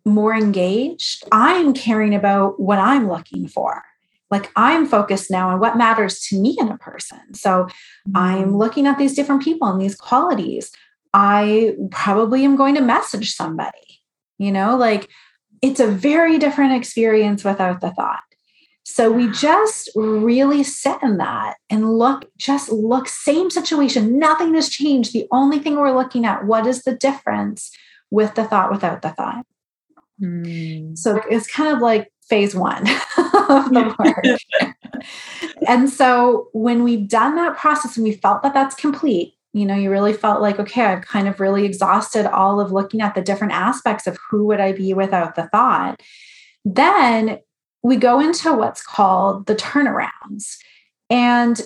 more 0.04 0.34
engaged. 0.34 1.24
I'm 1.32 1.72
caring 1.72 2.14
about 2.14 2.60
what 2.60 2.78
I'm 2.78 3.08
looking 3.08 3.48
for. 3.48 3.82
Like 4.30 4.50
I'm 4.56 4.86
focused 4.86 5.30
now 5.30 5.50
on 5.50 5.60
what 5.60 5.76
matters 5.76 6.20
to 6.28 6.40
me 6.40 6.56
in 6.58 6.68
a 6.68 6.78
person. 6.78 7.34
So 7.34 7.68
I'm 8.14 8.50
mm. 8.50 8.58
looking 8.58 8.86
at 8.86 8.98
these 8.98 9.14
different 9.14 9.42
people 9.42 9.68
and 9.68 9.80
these 9.80 9.94
qualities. 9.94 10.72
I 11.12 11.76
probably 11.90 12.44
am 12.44 12.56
going 12.56 12.74
to 12.74 12.80
message 12.80 13.34
somebody 13.34 13.94
you 14.38 14.50
know, 14.50 14.76
like 14.76 15.08
it's 15.64 15.80
a 15.80 15.86
very 15.86 16.38
different 16.38 16.74
experience 16.74 17.42
without 17.42 17.80
the 17.80 17.90
thought. 17.90 18.22
So 18.82 19.10
we 19.10 19.30
just 19.30 19.90
really 19.94 20.62
sit 20.62 20.98
in 21.02 21.16
that 21.16 21.56
and 21.70 21.96
look, 21.98 22.26
just 22.36 22.70
look, 22.70 23.08
same 23.08 23.48
situation, 23.48 24.18
nothing 24.18 24.54
has 24.56 24.68
changed. 24.68 25.14
The 25.14 25.26
only 25.32 25.58
thing 25.58 25.76
we're 25.76 25.96
looking 25.96 26.26
at, 26.26 26.44
what 26.44 26.66
is 26.66 26.82
the 26.82 26.94
difference 26.94 27.70
with 28.10 28.34
the 28.34 28.44
thought 28.44 28.70
without 28.70 29.00
the 29.00 29.08
thought? 29.08 29.46
Mm. 30.20 30.98
So 30.98 31.22
it's 31.30 31.50
kind 31.50 31.74
of 31.74 31.80
like 31.80 32.12
phase 32.28 32.54
one 32.54 32.82
of 33.16 33.70
the 33.70 33.94
work. 34.04 35.06
and 35.66 35.88
so 35.88 36.48
when 36.52 36.84
we've 36.84 37.08
done 37.08 37.36
that 37.36 37.56
process 37.56 37.96
and 37.96 38.04
we 38.04 38.12
felt 38.12 38.42
that 38.42 38.52
that's 38.52 38.74
complete, 38.74 39.33
you 39.54 39.64
know 39.64 39.74
you 39.74 39.90
really 39.90 40.12
felt 40.12 40.42
like 40.42 40.58
okay 40.58 40.84
i've 40.84 41.06
kind 41.06 41.28
of 41.28 41.40
really 41.40 41.64
exhausted 41.64 42.30
all 42.30 42.60
of 42.60 42.72
looking 42.72 43.00
at 43.00 43.14
the 43.14 43.22
different 43.22 43.54
aspects 43.54 44.06
of 44.06 44.18
who 44.28 44.44
would 44.44 44.60
i 44.60 44.72
be 44.72 44.92
without 44.92 45.34
the 45.34 45.48
thought. 45.48 46.02
Then 46.64 47.38
we 47.82 47.96
go 47.96 48.18
into 48.18 48.52
what's 48.52 48.82
called 48.82 49.46
the 49.46 49.54
turnarounds. 49.54 50.56
And 51.10 51.60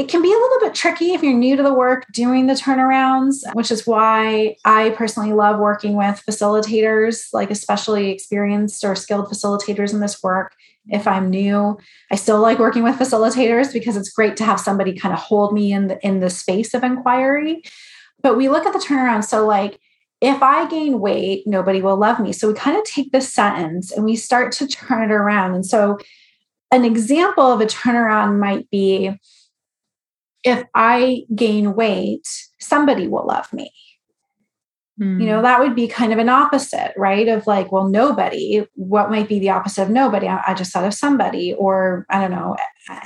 it 0.00 0.08
can 0.08 0.22
be 0.22 0.32
a 0.32 0.38
little 0.38 0.60
bit 0.60 0.74
tricky 0.74 1.12
if 1.12 1.22
you're 1.22 1.34
new 1.34 1.56
to 1.56 1.62
the 1.62 1.74
work 1.74 2.06
doing 2.10 2.46
the 2.46 2.54
turnarounds, 2.54 3.42
which 3.52 3.70
is 3.70 3.86
why 3.86 4.56
I 4.64 4.94
personally 4.96 5.34
love 5.34 5.58
working 5.58 5.94
with 5.94 6.22
facilitators, 6.26 7.26
like 7.34 7.50
especially 7.50 8.10
experienced 8.10 8.82
or 8.82 8.94
skilled 8.94 9.26
facilitators 9.26 9.92
in 9.92 10.00
this 10.00 10.22
work. 10.22 10.54
If 10.88 11.06
I'm 11.06 11.28
new, 11.28 11.76
I 12.10 12.14
still 12.14 12.40
like 12.40 12.58
working 12.58 12.82
with 12.82 12.98
facilitators 12.98 13.74
because 13.74 13.94
it's 13.94 14.08
great 14.08 14.38
to 14.38 14.44
have 14.44 14.58
somebody 14.58 14.94
kind 14.94 15.12
of 15.12 15.20
hold 15.20 15.52
me 15.52 15.70
in 15.70 15.88
the 15.88 15.98
in 16.02 16.20
the 16.20 16.30
space 16.30 16.72
of 16.72 16.82
inquiry. 16.82 17.62
But 18.22 18.38
we 18.38 18.48
look 18.48 18.64
at 18.64 18.72
the 18.72 18.78
turnaround. 18.78 19.24
So, 19.24 19.46
like, 19.46 19.78
if 20.22 20.42
I 20.42 20.66
gain 20.70 21.00
weight, 21.00 21.46
nobody 21.46 21.82
will 21.82 21.98
love 21.98 22.20
me. 22.20 22.32
So 22.32 22.48
we 22.48 22.54
kind 22.54 22.78
of 22.78 22.84
take 22.84 23.12
this 23.12 23.30
sentence 23.30 23.92
and 23.92 24.06
we 24.06 24.16
start 24.16 24.52
to 24.52 24.66
turn 24.66 25.10
it 25.10 25.12
around. 25.12 25.54
And 25.54 25.66
so, 25.66 25.98
an 26.70 26.86
example 26.86 27.52
of 27.52 27.60
a 27.60 27.66
turnaround 27.66 28.38
might 28.38 28.70
be 28.70 29.18
if 30.44 30.64
I 30.74 31.24
gain 31.34 31.74
weight, 31.74 32.26
somebody 32.58 33.08
will 33.08 33.26
love 33.26 33.52
me. 33.52 33.72
Mm. 35.00 35.20
You 35.20 35.26
know, 35.26 35.38
hmm. 35.38 35.44
that 35.44 35.60
would 35.60 35.74
be 35.74 35.88
kind 35.88 36.12
of 36.12 36.18
an 36.18 36.28
opposite, 36.28 36.92
right? 36.96 37.26
Of 37.26 37.46
like, 37.46 37.72
well, 37.72 37.88
nobody. 37.88 38.66
What 38.74 39.10
might 39.10 39.28
be 39.28 39.38
the 39.38 39.48
opposite 39.48 39.82
of 39.82 39.90
nobody? 39.90 40.28
I, 40.28 40.42
I 40.48 40.54
just 40.54 40.72
thought 40.72 40.84
of 40.84 40.92
somebody, 40.92 41.54
or 41.54 42.04
I 42.10 42.20
don't 42.20 42.30
know, 42.30 42.56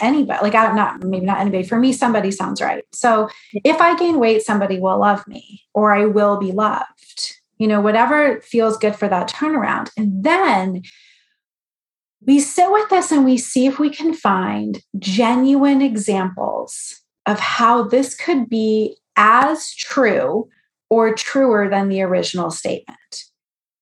anybody. 0.00 0.42
Like, 0.42 0.56
I 0.56 0.66
don't 0.66 0.74
not 0.74 1.04
maybe 1.04 1.24
not 1.24 1.38
anybody. 1.38 1.62
For 1.62 1.78
me, 1.78 1.92
somebody 1.92 2.32
sounds 2.32 2.60
right. 2.60 2.84
So 2.92 3.28
if 3.52 3.80
I 3.80 3.96
gain 3.96 4.18
weight, 4.18 4.42
somebody 4.42 4.80
will 4.80 4.98
love 4.98 5.26
me, 5.28 5.62
or 5.72 5.94
I 5.94 6.06
will 6.06 6.36
be 6.36 6.50
loved. 6.50 7.36
You 7.58 7.68
know, 7.68 7.80
whatever 7.80 8.40
feels 8.40 8.76
good 8.76 8.96
for 8.96 9.06
that 9.06 9.28
turnaround. 9.28 9.90
And 9.96 10.24
then 10.24 10.82
we 12.26 12.40
sit 12.40 12.72
with 12.72 12.88
this 12.88 13.12
and 13.12 13.24
we 13.24 13.36
see 13.36 13.66
if 13.66 13.78
we 13.78 13.90
can 13.90 14.14
find 14.14 14.82
genuine 14.98 15.80
examples 15.80 17.03
of 17.26 17.38
how 17.40 17.82
this 17.82 18.14
could 18.14 18.48
be 18.48 18.96
as 19.16 19.74
true 19.74 20.48
or 20.90 21.14
truer 21.14 21.68
than 21.68 21.88
the 21.88 22.02
original 22.02 22.50
statement. 22.50 23.24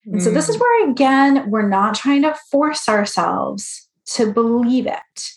And 0.05 0.16
mm. 0.16 0.22
so 0.22 0.31
this 0.31 0.48
is 0.48 0.57
mm. 0.57 0.61
where 0.61 0.90
again 0.90 1.50
we're 1.50 1.68
not 1.68 1.94
trying 1.94 2.22
to 2.22 2.35
force 2.50 2.88
ourselves 2.88 3.88
to 4.07 4.33
believe 4.33 4.87
it. 4.87 5.33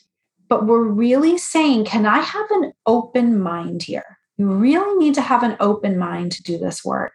but 0.47 0.65
we're 0.65 0.83
really 0.83 1.37
saying, 1.37 1.85
can 1.85 2.05
I 2.05 2.19
have 2.19 2.45
an 2.51 2.73
open 2.85 3.41
mind 3.41 3.83
here? 3.83 4.17
You 4.37 4.47
really 4.47 4.97
need 5.03 5.15
to 5.15 5.21
have 5.21 5.43
an 5.43 5.57
open 5.59 5.97
mind 5.97 6.31
to 6.33 6.43
do 6.43 6.57
this 6.57 6.83
work. 6.83 7.13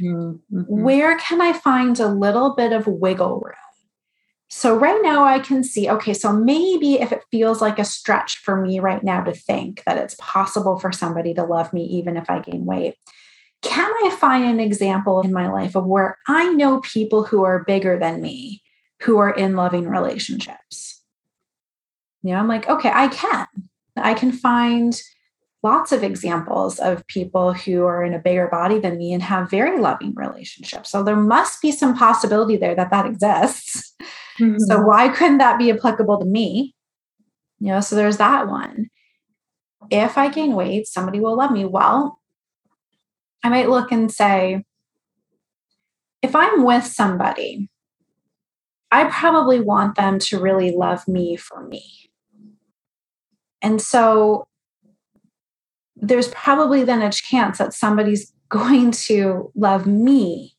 Mm-hmm. 0.00 0.62
Where 0.66 1.16
can 1.18 1.40
I 1.40 1.52
find 1.52 1.98
a 2.00 2.08
little 2.08 2.54
bit 2.54 2.72
of 2.72 2.86
wiggle 2.86 3.40
room? 3.40 3.54
So, 4.54 4.76
right 4.76 5.00
now, 5.02 5.24
I 5.24 5.38
can 5.38 5.64
see 5.64 5.88
okay, 5.88 6.12
so 6.12 6.30
maybe 6.30 7.00
if 7.00 7.10
it 7.10 7.24
feels 7.30 7.62
like 7.62 7.78
a 7.78 7.86
stretch 7.86 8.36
for 8.36 8.60
me 8.60 8.80
right 8.80 9.02
now 9.02 9.24
to 9.24 9.32
think 9.32 9.82
that 9.84 9.96
it's 9.96 10.14
possible 10.20 10.78
for 10.78 10.92
somebody 10.92 11.32
to 11.32 11.42
love 11.42 11.72
me 11.72 11.84
even 11.84 12.18
if 12.18 12.28
I 12.28 12.40
gain 12.40 12.66
weight, 12.66 12.96
can 13.62 13.90
I 14.04 14.14
find 14.20 14.44
an 14.44 14.60
example 14.60 15.22
in 15.22 15.32
my 15.32 15.50
life 15.50 15.74
of 15.74 15.86
where 15.86 16.18
I 16.28 16.52
know 16.52 16.82
people 16.82 17.24
who 17.24 17.44
are 17.44 17.64
bigger 17.64 17.98
than 17.98 18.20
me 18.20 18.62
who 19.00 19.16
are 19.16 19.30
in 19.32 19.56
loving 19.56 19.88
relationships? 19.88 21.02
You 22.22 22.32
know, 22.32 22.36
I'm 22.36 22.46
like, 22.46 22.68
okay, 22.68 22.90
I 22.92 23.08
can. 23.08 23.46
I 23.96 24.12
can 24.12 24.32
find 24.32 25.00
lots 25.62 25.92
of 25.92 26.04
examples 26.04 26.78
of 26.78 27.06
people 27.06 27.54
who 27.54 27.84
are 27.84 28.04
in 28.04 28.12
a 28.12 28.18
bigger 28.18 28.48
body 28.48 28.78
than 28.78 28.98
me 28.98 29.14
and 29.14 29.22
have 29.22 29.48
very 29.48 29.80
loving 29.80 30.12
relationships. 30.14 30.90
So 30.90 31.02
there 31.02 31.16
must 31.16 31.62
be 31.62 31.72
some 31.72 31.96
possibility 31.96 32.58
there 32.58 32.74
that 32.74 32.90
that 32.90 33.06
exists. 33.06 33.94
Mm-hmm. 34.40 34.58
So 34.58 34.80
why 34.80 35.08
couldn't 35.08 35.38
that 35.38 35.58
be 35.58 35.70
applicable 35.70 36.18
to 36.20 36.26
me? 36.26 36.74
You 37.60 37.68
know, 37.68 37.80
so 37.80 37.96
there's 37.96 38.16
that 38.16 38.48
one. 38.48 38.88
If 39.90 40.16
I 40.16 40.28
gain 40.28 40.54
weight, 40.54 40.86
somebody 40.86 41.20
will 41.20 41.36
love 41.36 41.50
me. 41.50 41.64
Well, 41.64 42.18
I 43.42 43.48
might 43.48 43.68
look 43.68 43.92
and 43.92 44.10
say, 44.10 44.64
if 46.22 46.36
I'm 46.36 46.64
with 46.64 46.84
somebody, 46.84 47.68
I 48.90 49.04
probably 49.04 49.60
want 49.60 49.96
them 49.96 50.18
to 50.20 50.38
really 50.38 50.70
love 50.70 51.08
me 51.08 51.36
for 51.36 51.66
me. 51.66 51.84
And 53.60 53.80
so 53.80 54.46
there's 55.96 56.28
probably 56.28 56.84
then 56.84 57.00
a 57.00 57.10
chance 57.10 57.58
that 57.58 57.72
somebody's 57.72 58.32
going 58.48 58.90
to 58.90 59.50
love 59.54 59.86
me, 59.86 60.54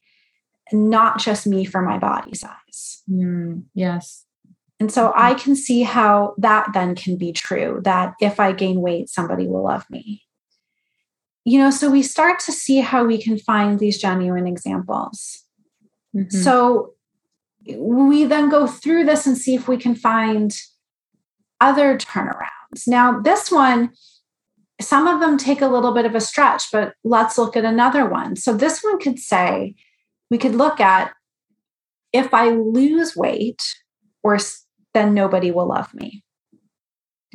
not 0.72 1.20
just 1.20 1.46
me 1.46 1.64
for 1.64 1.82
my 1.82 2.00
body 2.00 2.34
size. 2.34 2.63
Mm, 3.10 3.64
yes. 3.74 4.26
And 4.80 4.92
so 4.92 5.14
I 5.16 5.34
can 5.34 5.56
see 5.56 5.84
how 5.84 6.34
that 6.38 6.70
then 6.74 6.96
can 6.96 7.16
be 7.18 7.32
true 7.32 7.80
that 7.84 8.16
if 8.20 8.40
I 8.40 8.52
gain 8.52 8.82
weight, 8.82 9.10
somebody 9.10 9.48
will 9.48 9.64
love 9.64 9.90
me. 9.90 10.24
You 11.46 11.60
know, 11.60 11.72
so 11.72 11.90
we 11.90 12.04
start 12.04 12.40
to 12.42 12.52
see 12.52 12.80
how 12.80 13.06
we 13.06 13.22
can 13.22 13.38
find 13.38 13.80
these 13.80 13.98
genuine 13.98 14.48
examples. 14.48 15.44
Mm-hmm. 16.16 16.38
So 16.38 16.94
we 17.78 18.24
then 18.26 18.50
go 18.50 18.68
through 18.68 19.06
this 19.06 19.26
and 19.26 19.38
see 19.38 19.56
if 19.56 19.68
we 19.68 19.78
can 19.78 19.96
find 19.96 20.56
other 21.62 21.98
turnarounds. 21.98 22.88
Now, 22.88 23.20
this 23.20 23.52
one, 23.52 23.92
some 24.82 25.08
of 25.08 25.20
them 25.20 25.38
take 25.38 25.62
a 25.62 25.68
little 25.68 25.94
bit 25.94 26.06
of 26.06 26.16
a 26.16 26.22
stretch, 26.22 26.72
but 26.72 26.94
let's 27.04 27.38
look 27.38 27.56
at 27.56 27.66
another 27.66 28.06
one. 28.06 28.36
So 28.36 28.54
this 28.54 28.84
one 28.84 29.00
could 29.00 29.20
say, 29.20 29.76
we 30.30 30.38
could 30.38 30.56
look 30.56 30.80
at 30.80 31.14
if 32.14 32.34
I 32.34 32.50
lose 32.50 33.16
weight, 33.16 33.62
or 34.24 34.40
then 34.94 35.14
nobody 35.14 35.52
will 35.52 35.68
love 35.68 35.94
me. 35.94 36.24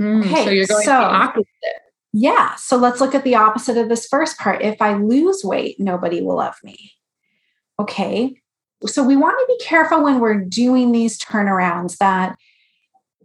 Mm, 0.00 0.24
okay, 0.24 0.44
so 0.44 0.50
you're 0.50 0.66
going 0.66 0.84
so, 0.84 0.92
the 0.92 0.96
opposite. 0.96 1.48
Yeah. 2.12 2.54
So 2.54 2.76
let's 2.76 3.00
look 3.00 3.14
at 3.14 3.24
the 3.24 3.34
opposite 3.34 3.76
of 3.76 3.88
this 3.88 4.06
first 4.06 4.38
part. 4.38 4.62
If 4.62 4.80
I 4.80 4.94
lose 4.94 5.42
weight, 5.44 5.78
nobody 5.78 6.22
will 6.22 6.36
love 6.36 6.56
me. 6.62 6.92
Okay. 7.78 8.40
So 8.86 9.02
we 9.02 9.16
want 9.16 9.36
to 9.38 9.56
be 9.58 9.64
careful 9.64 10.02
when 10.02 10.20
we're 10.20 10.40
doing 10.40 10.92
these 10.92 11.18
turnarounds 11.18 11.98
that 11.98 12.36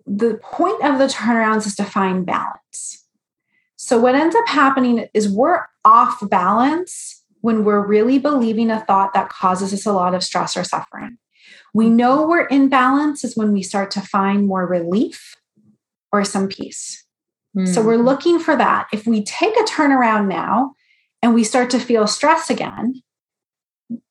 the 0.06 0.40
point 0.44 0.84
of 0.84 0.98
the 0.98 1.06
turnarounds 1.06 1.66
is 1.66 1.76
to 1.76 1.84
find 1.84 2.26
balance. 2.26 3.06
So, 3.76 4.00
what 4.00 4.16
ends 4.16 4.36
up 4.36 4.48
happening 4.48 5.08
is 5.14 5.30
we're 5.30 5.66
off 5.86 6.18
balance 6.30 7.24
when 7.42 7.64
we're 7.64 7.86
really 7.86 8.18
believing 8.20 8.72
a 8.72 8.80
thought 8.86 9.14
that 9.14 9.30
causes 9.30 9.74
us 9.74 9.86
a 9.86 9.92
lot 9.92 10.16
of 10.16 10.24
stress 10.24 10.56
or 10.56 10.64
suffering. 10.64 11.18
We 11.74 11.90
know 11.90 12.28
we're 12.28 12.46
in 12.46 12.70
balance 12.70 13.24
is 13.24 13.36
when 13.36 13.52
we 13.52 13.64
start 13.64 13.92
to 13.92 14.02
find 14.02 14.48
more 14.48 14.66
relief 14.66 15.36
or 16.12 16.24
some 16.24 16.48
peace. 16.48 17.04
Mm. 17.58 17.68
So, 17.68 17.84
we're 17.84 17.98
hmm. 17.98 18.06
looking 18.06 18.40
for 18.40 18.56
that. 18.56 18.88
If 18.92 19.06
we 19.06 19.24
take 19.24 19.56
a 19.56 19.64
turnaround 19.64 20.28
now 20.28 20.74
and 21.22 21.34
we 21.34 21.44
start 21.44 21.70
to 21.72 21.80
feel 21.80 22.08
stress 22.08 22.50
again, 22.50 23.04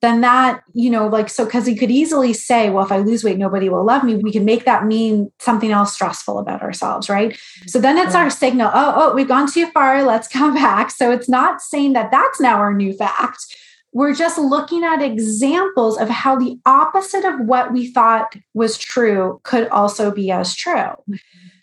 then 0.01 0.21
that, 0.21 0.63
you 0.75 0.91
know, 0.91 1.07
like, 1.07 1.29
so 1.29 1.45
because 1.45 1.67
he 1.67 1.75
could 1.75 1.91
easily 1.91 2.33
say, 2.33 2.71
well, 2.71 2.85
if 2.85 2.93
I 2.93 2.99
lose 2.99 3.25
weight, 3.25 3.39
nobody 3.39 3.69
will 3.69 3.85
love 3.85 4.05
me. 4.05 4.17
We 4.17 4.33
can 4.33 4.45
make 4.45 4.65
that 4.65 4.87
mean 4.87 5.33
something 5.39 5.71
else 5.71 5.95
stressful 5.95 6.39
about 6.39 6.63
ourselves, 6.63 7.09
right? 7.09 7.39
So 7.67 7.81
then 7.81 7.99
it's 7.99 8.15
our 8.15 8.31
signal, 8.31 8.71
oh, 8.73 8.93
oh, 8.97 9.15
we've 9.15 9.29
gone 9.29 9.51
too 9.51 9.71
far. 9.71 10.03
Let's 10.05 10.29
come 10.29 10.55
back. 10.55 10.91
So 10.91 11.11
it's 11.11 11.29
not 11.29 11.61
saying 11.61 11.95
that 11.95 12.11
that's 12.11 12.41
now 12.41 12.59
our 12.59 12.75
new 12.75 12.93
fact. 12.93 13.57
We're 13.93 14.15
just 14.15 14.39
looking 14.39 14.85
at 14.85 15.03
examples 15.03 15.99
of 15.99 16.09
how 16.09 16.37
the 16.37 16.59
opposite 16.65 17.25
of 17.25 17.41
what 17.41 17.73
we 17.73 17.93
thought 17.93 18.35
was 18.55 18.79
true 18.79 19.41
could 19.43 19.69
also 19.69 20.11
be 20.11 20.31
as 20.31 20.55
true. 20.55 20.93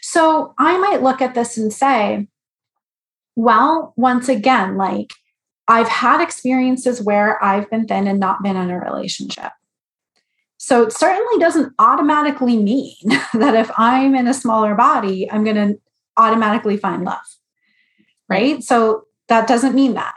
So 0.01 0.53
I 0.57 0.77
might 0.77 1.01
look 1.01 1.21
at 1.21 1.33
this 1.33 1.57
and 1.57 1.73
say, 1.73 2.27
well, 3.35 3.93
once 3.97 4.29
again, 4.29 4.77
like, 4.77 5.11
I've 5.67 5.87
had 5.87 6.21
experiences 6.21 7.01
where 7.01 7.41
I've 7.43 7.69
been 7.69 7.87
thin 7.87 8.07
and 8.07 8.19
not 8.19 8.43
been 8.43 8.55
in 8.55 8.71
a 8.71 8.79
relationship. 8.79 9.51
So 10.57 10.83
it 10.83 10.91
certainly 10.91 11.39
doesn't 11.39 11.73
automatically 11.79 12.57
mean 12.57 12.95
that 13.33 13.55
if 13.55 13.71
I'm 13.77 14.13
in 14.13 14.27
a 14.27 14.33
smaller 14.33 14.75
body, 14.75 15.31
I'm 15.31 15.43
going 15.43 15.55
to 15.55 15.79
automatically 16.17 16.75
find 16.75 17.05
love. 17.05 17.17
Right. 18.27 18.63
So 18.63 19.05
that 19.29 19.47
doesn't 19.47 19.73
mean 19.73 19.93
that. 19.93 20.15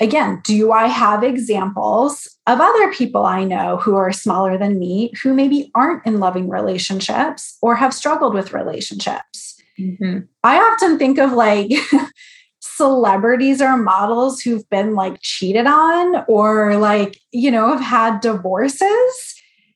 Again, 0.00 0.40
do 0.44 0.72
I 0.72 0.86
have 0.86 1.22
examples 1.22 2.28
of 2.46 2.60
other 2.60 2.92
people 2.92 3.24
I 3.24 3.44
know 3.44 3.78
who 3.78 3.96
are 3.96 4.12
smaller 4.12 4.58
than 4.58 4.78
me 4.78 5.12
who 5.22 5.32
maybe 5.32 5.70
aren't 5.74 6.04
in 6.06 6.20
loving 6.20 6.48
relationships 6.48 7.56
or 7.62 7.74
have 7.76 7.94
struggled 7.94 8.34
with 8.34 8.52
relationships? 8.52 9.60
Mm-hmm. 9.78 10.20
I 10.42 10.58
often 10.58 10.98
think 10.98 11.18
of 11.18 11.32
like 11.32 11.70
celebrities 12.60 13.62
or 13.62 13.76
models 13.76 14.40
who've 14.40 14.68
been 14.70 14.94
like 14.94 15.18
cheated 15.20 15.66
on 15.66 16.24
or 16.28 16.76
like, 16.76 17.18
you 17.32 17.50
know, 17.50 17.68
have 17.68 17.80
had 17.80 18.20
divorces. 18.20 19.34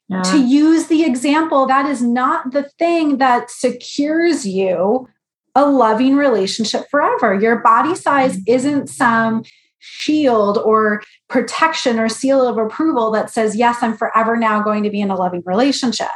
Yeah. 0.09 0.23
To 0.23 0.43
use 0.43 0.89
the 0.89 1.05
example, 1.05 1.67
that 1.67 1.87
is 1.87 2.03
not 2.03 2.53
the 2.53 2.65
thing 2.79 3.19
that 3.19 3.51
secures 3.51 4.45
you 4.45 5.09
a 5.55 5.67
loving 5.67 6.17
relationship 6.17 6.89
forever. 6.91 7.35
Your 7.35 7.61
body 7.61 7.95
size 7.95 8.37
mm-hmm. 8.37 8.53
isn't 8.53 8.89
some 8.89 9.45
shield 9.81 10.59
or 10.59 11.03
protection 11.29 11.99
or 11.99 12.09
seal 12.09 12.47
of 12.47 12.59
approval 12.59 13.11
that 13.11 13.31
says, 13.31 13.57
Yes, 13.57 13.83
I'm 13.83 13.97
forever 13.97 14.37
now 14.37 14.63
going 14.63 14.83
to 14.85 14.91
be 14.91 15.01
in 15.01 15.11
a 15.11 15.17
loving 15.17 15.43
relationship, 15.45 16.09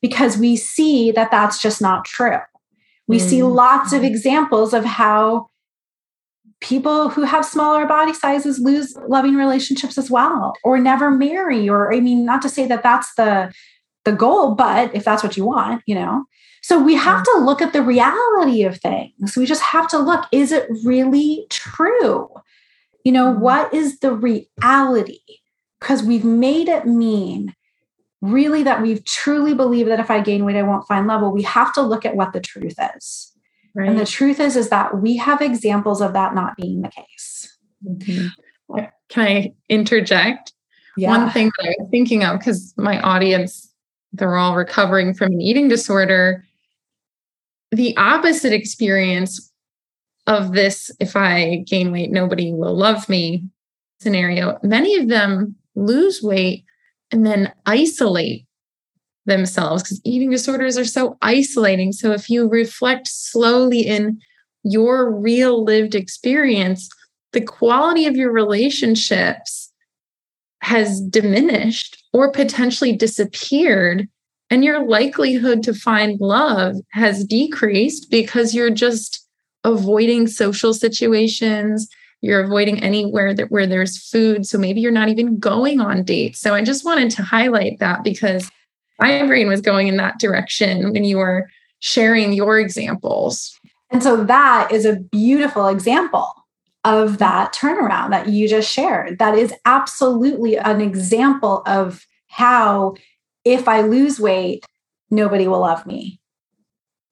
because 0.00 0.36
we 0.36 0.56
see 0.56 1.10
that 1.12 1.30
that's 1.30 1.60
just 1.60 1.80
not 1.80 2.04
true. 2.04 2.38
We 3.08 3.18
mm-hmm. 3.18 3.28
see 3.28 3.42
lots 3.42 3.92
of 3.92 4.04
examples 4.04 4.74
of 4.74 4.84
how 4.84 5.48
people 6.60 7.08
who 7.08 7.22
have 7.22 7.44
smaller 7.44 7.86
body 7.86 8.14
sizes 8.14 8.60
lose 8.60 8.96
loving 9.08 9.34
relationships 9.34 9.98
as 9.98 10.10
well 10.10 10.54
or 10.62 10.78
never 10.78 11.10
marry 11.10 11.68
or 11.68 11.92
i 11.92 11.98
mean 11.98 12.24
not 12.24 12.40
to 12.40 12.48
say 12.48 12.68
that 12.68 12.84
that's 12.84 13.12
the 13.16 13.52
the 14.04 14.12
goal 14.12 14.54
but 14.54 14.94
if 14.94 15.04
that's 15.04 15.24
what 15.24 15.36
you 15.36 15.44
want 15.44 15.82
you 15.86 15.94
know? 15.96 16.24
So 16.62 16.80
we 16.80 16.94
have 16.94 17.24
to 17.24 17.38
look 17.38 17.60
at 17.60 17.72
the 17.72 17.82
reality 17.82 18.62
of 18.62 18.78
things. 18.78 19.36
We 19.36 19.46
just 19.46 19.62
have 19.62 19.88
to 19.88 19.98
look 19.98 20.26
is 20.30 20.52
it 20.52 20.68
really 20.84 21.46
true 21.50 22.28
you 23.04 23.12
know 23.12 23.32
mm-hmm. 23.32 23.40
what 23.40 23.72
is 23.72 23.98
the 24.00 24.12
reality 24.12 25.20
because 25.80 26.02
we've 26.02 26.24
made 26.24 26.68
it 26.68 26.86
mean 26.86 27.54
really 28.20 28.62
that 28.62 28.82
we've 28.82 29.04
truly 29.04 29.54
believe 29.54 29.86
that 29.86 30.00
if 30.00 30.10
i 30.10 30.20
gain 30.20 30.44
weight 30.44 30.56
i 30.56 30.62
won't 30.62 30.86
find 30.86 31.06
love 31.06 31.20
well 31.20 31.32
we 31.32 31.42
have 31.42 31.72
to 31.72 31.82
look 31.82 32.04
at 32.04 32.16
what 32.16 32.32
the 32.32 32.40
truth 32.40 32.78
is 32.96 33.32
Right. 33.74 33.88
And 33.88 33.98
the 33.98 34.04
truth 34.04 34.38
is, 34.38 34.56
is 34.56 34.68
that 34.68 35.00
we 35.00 35.16
have 35.16 35.40
examples 35.40 36.02
of 36.02 36.12
that 36.12 36.34
not 36.34 36.56
being 36.56 36.82
the 36.82 36.90
case. 36.90 37.58
Mm-hmm. 37.84 38.28
Can 39.08 39.26
I 39.26 39.52
interject? 39.68 40.52
Yeah. 40.96 41.16
One 41.16 41.30
thing 41.30 41.50
that 41.58 41.68
I 41.68 41.74
was 41.78 41.88
thinking 41.90 42.22
of, 42.22 42.38
because 42.38 42.74
my 42.76 43.00
audience, 43.00 43.72
they're 44.12 44.36
all 44.36 44.56
recovering 44.56 45.14
from 45.14 45.32
an 45.32 45.40
eating 45.40 45.68
disorder. 45.68 46.44
The 47.70 47.96
opposite 47.96 48.52
experience 48.52 49.51
of 50.26 50.52
this, 50.52 50.90
if 51.00 51.16
I 51.16 51.64
gain 51.66 51.92
weight, 51.92 52.10
nobody 52.10 52.52
will 52.52 52.76
love 52.76 53.08
me 53.08 53.44
scenario, 54.00 54.58
many 54.62 54.96
of 54.96 55.08
them 55.08 55.56
lose 55.74 56.22
weight 56.22 56.64
and 57.10 57.24
then 57.26 57.52
isolate 57.66 58.46
themselves 59.26 59.82
because 59.82 60.00
eating 60.04 60.30
disorders 60.30 60.76
are 60.76 60.84
so 60.84 61.16
isolating. 61.22 61.92
So 61.92 62.12
if 62.12 62.28
you 62.28 62.48
reflect 62.48 63.06
slowly 63.08 63.80
in 63.80 64.18
your 64.64 65.10
real 65.10 65.64
lived 65.64 65.94
experience, 65.94 66.88
the 67.32 67.40
quality 67.40 68.06
of 68.06 68.16
your 68.16 68.32
relationships 68.32 69.72
has 70.62 71.00
diminished 71.00 72.02
or 72.12 72.30
potentially 72.30 72.94
disappeared 72.96 74.08
And 74.52 74.62
your 74.62 74.86
likelihood 74.86 75.62
to 75.62 75.72
find 75.72 76.20
love 76.20 76.76
has 76.90 77.24
decreased 77.24 78.10
because 78.10 78.54
you're 78.54 78.68
just 78.68 79.26
avoiding 79.64 80.26
social 80.26 80.74
situations. 80.74 81.88
You're 82.20 82.44
avoiding 82.44 82.82
anywhere 82.82 83.34
that 83.34 83.50
where 83.50 83.66
there's 83.66 83.98
food. 83.98 84.46
So 84.46 84.58
maybe 84.58 84.80
you're 84.80 84.92
not 84.92 85.08
even 85.08 85.38
going 85.38 85.80
on 85.80 86.04
dates. 86.04 86.40
So 86.40 86.54
I 86.54 86.62
just 86.62 86.84
wanted 86.84 87.10
to 87.12 87.22
highlight 87.22 87.78
that 87.80 88.04
because 88.04 88.50
my 89.00 89.26
brain 89.26 89.48
was 89.48 89.60
going 89.60 89.88
in 89.88 89.96
that 89.96 90.20
direction 90.20 90.92
when 90.92 91.04
you 91.04 91.16
were 91.16 91.50
sharing 91.80 92.32
your 92.32 92.60
examples. 92.60 93.58
And 93.90 94.02
so 94.02 94.24
that 94.24 94.70
is 94.70 94.84
a 94.84 94.96
beautiful 94.96 95.66
example 95.66 96.32
of 96.84 97.18
that 97.18 97.52
turnaround 97.52 98.10
that 98.10 98.28
you 98.28 98.48
just 98.48 98.72
shared. 98.72 99.18
That 99.18 99.36
is 99.36 99.52
absolutely 99.64 100.56
an 100.56 100.80
example 100.80 101.62
of 101.66 102.06
how, 102.28 102.94
if 103.44 103.68
I 103.68 103.82
lose 103.82 104.18
weight, 104.20 104.64
nobody 105.10 105.48
will 105.48 105.60
love 105.60 105.86
me. 105.86 106.20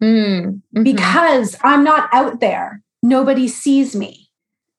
Mm-hmm. 0.03 0.83
Because 0.83 1.57
I'm 1.63 1.85
not 1.85 2.09
out 2.13 2.41
there, 2.41 2.83
nobody 3.03 3.49
sees 3.49 3.95
me. 3.95 4.31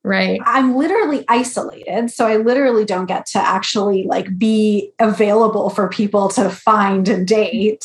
Right. 0.04 0.42
I'm 0.46 0.76
literally 0.76 1.24
isolated. 1.28 2.10
So 2.10 2.26
I 2.26 2.38
literally 2.38 2.86
don't 2.86 3.06
get 3.06 3.28
to 3.28 3.38
actually 3.38 4.04
like 4.04 4.36
be 4.36 4.94
available 4.98 5.70
for 5.70 5.90
people 5.90 6.28
to 6.30 6.50
find 6.50 7.08
and 7.08 7.28
date. 7.28 7.84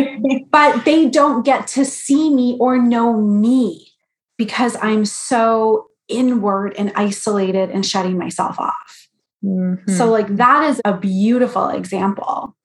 but 0.50 0.84
they 0.86 1.10
don't 1.10 1.44
get 1.44 1.66
to 1.68 1.84
see 1.84 2.32
me 2.32 2.56
or 2.58 2.78
know 2.78 3.20
me 3.20 3.92
because 4.38 4.76
I'm 4.80 5.04
so 5.04 5.88
inward 6.08 6.74
and 6.78 6.90
isolated 6.96 7.70
and 7.70 7.84
shutting 7.84 8.16
myself 8.16 8.58
off. 8.58 9.08
Mm-hmm. 9.44 9.92
So, 9.94 10.10
like, 10.10 10.36
that 10.36 10.68
is 10.70 10.80
a 10.84 10.96
beautiful 10.96 11.68
example. 11.68 12.56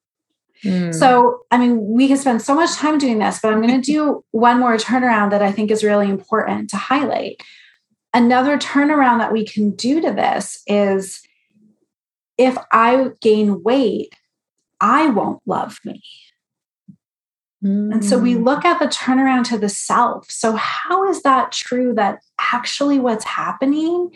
Mm. 0.64 0.94
So, 0.94 1.42
I 1.50 1.58
mean, 1.58 1.86
we 1.86 2.08
can 2.08 2.16
spend 2.16 2.42
so 2.42 2.54
much 2.54 2.74
time 2.74 2.98
doing 2.98 3.18
this, 3.18 3.40
but 3.40 3.52
I'm 3.52 3.62
going 3.62 3.80
to 3.80 3.92
do 3.92 4.24
one 4.30 4.58
more 4.58 4.76
turnaround 4.76 5.30
that 5.30 5.42
I 5.42 5.52
think 5.52 5.70
is 5.70 5.84
really 5.84 6.08
important 6.08 6.70
to 6.70 6.76
highlight. 6.76 7.42
Another 8.12 8.58
turnaround 8.58 9.18
that 9.18 9.32
we 9.32 9.44
can 9.44 9.72
do 9.72 10.00
to 10.00 10.12
this 10.12 10.62
is 10.66 11.22
if 12.38 12.56
I 12.72 13.10
gain 13.20 13.62
weight, 13.62 14.14
I 14.80 15.08
won't 15.08 15.42
love 15.46 15.78
me. 15.84 16.02
And 17.92 18.04
so 18.04 18.18
we 18.18 18.34
mm. 18.34 18.44
look 18.44 18.66
at 18.66 18.78
the 18.78 18.86
turnaround 18.86 19.44
to 19.48 19.56
the 19.56 19.70
self. 19.70 20.30
So, 20.30 20.54
how 20.54 21.08
is 21.08 21.22
that 21.22 21.50
true 21.50 21.94
that 21.94 22.18
actually 22.38 22.98
what's 22.98 23.24
happening 23.24 24.10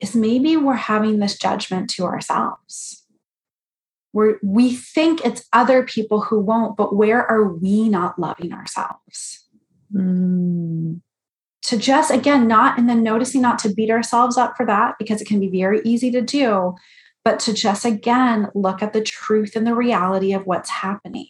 is 0.00 0.16
maybe 0.16 0.56
we're 0.56 0.72
having 0.74 1.18
this 1.18 1.36
judgment 1.36 1.90
to 1.90 2.04
ourselves? 2.04 3.01
Where 4.12 4.38
we 4.42 4.74
think 4.74 5.24
it's 5.24 5.48
other 5.52 5.82
people 5.82 6.20
who 6.20 6.38
won't, 6.38 6.76
but 6.76 6.94
where 6.94 7.26
are 7.30 7.52
we 7.52 7.88
not 7.88 8.18
loving 8.18 8.52
ourselves? 8.52 9.46
Mm. 9.92 11.00
To 11.62 11.76
just, 11.76 12.10
again, 12.10 12.46
not, 12.48 12.78
and 12.78 12.88
then 12.88 13.02
noticing 13.02 13.40
not 13.40 13.58
to 13.60 13.72
beat 13.72 13.90
ourselves 13.90 14.36
up 14.36 14.56
for 14.56 14.66
that 14.66 14.96
because 14.98 15.20
it 15.20 15.28
can 15.28 15.40
be 15.40 15.48
very 15.48 15.80
easy 15.84 16.10
to 16.10 16.20
do, 16.20 16.74
but 17.24 17.38
to 17.40 17.52
just, 17.52 17.84
again, 17.84 18.48
look 18.54 18.82
at 18.82 18.92
the 18.92 19.00
truth 19.02 19.56
and 19.56 19.66
the 19.66 19.74
reality 19.74 20.32
of 20.32 20.46
what's 20.46 20.70
happening 20.70 21.28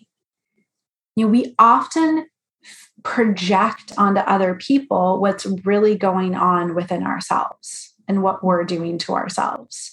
you 1.16 1.26
know, 1.26 1.30
we 1.30 1.54
often 1.58 2.26
project 3.02 3.92
onto 3.98 4.20
other 4.20 4.54
people 4.54 5.20
what's 5.20 5.46
really 5.64 5.96
going 5.96 6.34
on 6.34 6.74
within 6.74 7.04
ourselves 7.04 7.94
and 8.06 8.22
what 8.22 8.44
we're 8.44 8.64
doing 8.64 8.98
to 8.98 9.12
ourselves. 9.12 9.92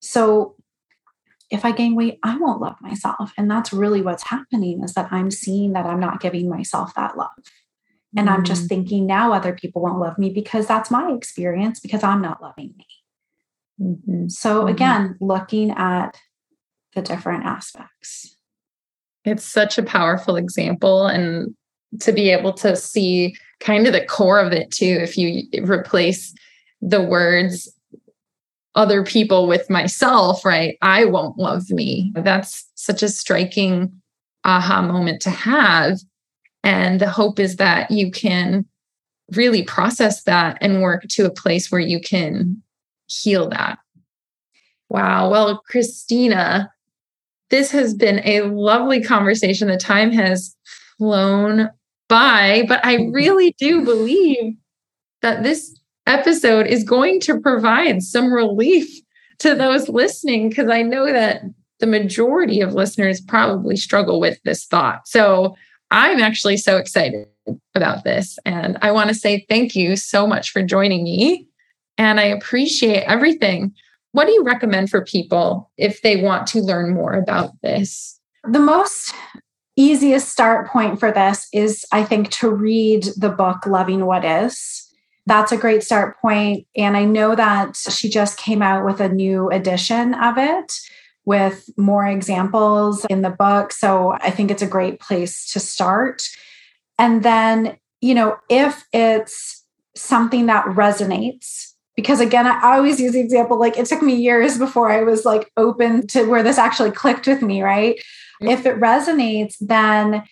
So 0.00 0.56
if 1.54 1.64
I 1.64 1.72
gain 1.72 1.94
weight, 1.94 2.18
I 2.22 2.36
won't 2.36 2.60
love 2.60 2.76
myself. 2.80 3.32
And 3.38 3.50
that's 3.50 3.72
really 3.72 4.02
what's 4.02 4.24
happening 4.24 4.82
is 4.82 4.94
that 4.94 5.12
I'm 5.12 5.30
seeing 5.30 5.72
that 5.72 5.86
I'm 5.86 6.00
not 6.00 6.20
giving 6.20 6.48
myself 6.48 6.94
that 6.94 7.16
love. 7.16 7.30
And 8.16 8.28
mm-hmm. 8.28 8.36
I'm 8.36 8.44
just 8.44 8.64
mm. 8.64 8.68
thinking 8.68 9.06
now 9.06 9.32
other 9.32 9.54
people 9.54 9.82
won't 9.82 10.00
love 10.00 10.18
me 10.18 10.30
because 10.30 10.66
that's 10.66 10.90
my 10.90 11.12
experience 11.12 11.80
because 11.80 12.02
I'm 12.02 12.20
not 12.20 12.42
loving 12.42 12.74
me. 12.76 12.86
Mm-hmm. 13.80 14.28
So 14.28 14.60
mm-hmm. 14.60 14.68
again, 14.68 15.16
looking 15.20 15.70
at 15.70 16.20
the 16.94 17.02
different 17.02 17.44
aspects. 17.44 18.36
It's 19.24 19.44
such 19.44 19.78
a 19.78 19.82
powerful 19.82 20.36
example. 20.36 21.06
And 21.06 21.54
to 22.00 22.12
be 22.12 22.30
able 22.30 22.52
to 22.54 22.76
see 22.76 23.36
kind 23.60 23.86
of 23.86 23.92
the 23.92 24.04
core 24.04 24.40
of 24.40 24.52
it 24.52 24.70
too, 24.70 24.98
if 25.00 25.16
you 25.16 25.44
replace 25.62 26.34
the 26.80 27.00
words 27.00 27.72
other 28.74 29.04
people 29.04 29.46
with 29.46 29.70
myself, 29.70 30.44
right? 30.44 30.76
I 30.82 31.04
won't 31.04 31.38
love 31.38 31.70
me. 31.70 32.12
That's 32.14 32.68
such 32.74 33.02
a 33.02 33.08
striking 33.08 33.92
aha 34.44 34.82
moment 34.82 35.22
to 35.22 35.30
have. 35.30 35.98
And 36.62 37.00
the 37.00 37.08
hope 37.08 37.38
is 37.38 37.56
that 37.56 37.90
you 37.90 38.10
can 38.10 38.66
really 39.32 39.62
process 39.62 40.24
that 40.24 40.58
and 40.60 40.82
work 40.82 41.02
to 41.10 41.26
a 41.26 41.30
place 41.30 41.70
where 41.70 41.80
you 41.80 42.00
can 42.00 42.62
heal 43.06 43.48
that. 43.50 43.78
Wow. 44.88 45.30
Well, 45.30 45.62
Kristina, 45.70 46.68
this 47.50 47.70
has 47.70 47.94
been 47.94 48.20
a 48.24 48.42
lovely 48.42 49.02
conversation. 49.02 49.68
The 49.68 49.76
time 49.76 50.12
has 50.12 50.56
flown 50.98 51.70
by, 52.08 52.64
but 52.68 52.84
I 52.84 52.96
mm-hmm. 52.96 53.12
really 53.12 53.54
do 53.58 53.84
believe 53.84 54.56
that 55.22 55.42
this 55.42 55.78
episode 56.06 56.66
is 56.66 56.84
going 56.84 57.20
to 57.20 57.40
provide 57.40 58.02
some 58.02 58.32
relief 58.32 59.00
to 59.38 59.54
those 59.54 59.88
listening 59.88 60.48
because 60.48 60.68
I 60.68 60.82
know 60.82 61.06
that 61.06 61.42
the 61.80 61.86
majority 61.86 62.60
of 62.60 62.74
listeners 62.74 63.20
probably 63.20 63.76
struggle 63.76 64.20
with 64.20 64.38
this 64.44 64.64
thought. 64.64 65.06
So 65.08 65.56
I'm 65.90 66.20
actually 66.20 66.56
so 66.56 66.76
excited 66.76 67.26
about 67.74 68.04
this. 68.04 68.38
And 68.44 68.78
I 68.80 68.90
want 68.92 69.08
to 69.08 69.14
say 69.14 69.44
thank 69.48 69.74
you 69.74 69.96
so 69.96 70.26
much 70.26 70.50
for 70.50 70.62
joining 70.62 71.04
me. 71.04 71.48
And 71.98 72.20
I 72.20 72.24
appreciate 72.24 73.02
everything. 73.04 73.72
What 74.12 74.26
do 74.26 74.32
you 74.32 74.44
recommend 74.44 74.90
for 74.90 75.04
people 75.04 75.70
if 75.76 76.02
they 76.02 76.22
want 76.22 76.46
to 76.48 76.60
learn 76.60 76.94
more 76.94 77.12
about 77.12 77.50
this? 77.62 78.18
The 78.44 78.60
most 78.60 79.14
easiest 79.76 80.28
start 80.28 80.68
point 80.68 81.00
for 81.00 81.10
this 81.10 81.48
is, 81.52 81.84
I 81.92 82.04
think, 82.04 82.30
to 82.32 82.50
read 82.50 83.08
the 83.16 83.30
book 83.30 83.66
Loving 83.66 84.06
What 84.06 84.24
Is. 84.24 84.83
That's 85.26 85.52
a 85.52 85.56
great 85.56 85.82
start 85.82 86.18
point. 86.18 86.66
And 86.76 86.96
I 86.96 87.04
know 87.04 87.34
that 87.34 87.76
she 87.76 88.08
just 88.08 88.36
came 88.36 88.62
out 88.62 88.84
with 88.84 89.00
a 89.00 89.08
new 89.08 89.50
edition 89.50 90.14
of 90.14 90.36
it 90.36 90.72
with 91.24 91.70
more 91.78 92.06
examples 92.06 93.06
in 93.06 93.22
the 93.22 93.30
book. 93.30 93.72
So 93.72 94.12
I 94.20 94.30
think 94.30 94.50
it's 94.50 94.62
a 94.62 94.66
great 94.66 95.00
place 95.00 95.50
to 95.52 95.60
start. 95.60 96.22
And 96.98 97.22
then, 97.22 97.78
you 98.00 98.14
know, 98.14 98.36
if 98.50 98.84
it's 98.92 99.64
something 99.96 100.46
that 100.46 100.66
resonates, 100.66 101.74
because 101.96 102.20
again 102.20 102.46
i 102.46 102.74
always 102.76 103.00
use 103.00 103.12
the 103.12 103.20
example 103.20 103.58
like 103.58 103.78
it 103.78 103.86
took 103.86 104.02
me 104.02 104.14
years 104.14 104.58
before 104.58 104.90
i 104.90 105.02
was 105.02 105.24
like 105.24 105.50
open 105.56 106.06
to 106.06 106.24
where 106.24 106.42
this 106.42 106.58
actually 106.58 106.90
clicked 106.90 107.26
with 107.26 107.42
me 107.42 107.62
right 107.62 107.96
mm-hmm. 107.96 108.48
if 108.48 108.66
it 108.66 108.80
resonates 108.80 109.54
then 109.60 110.22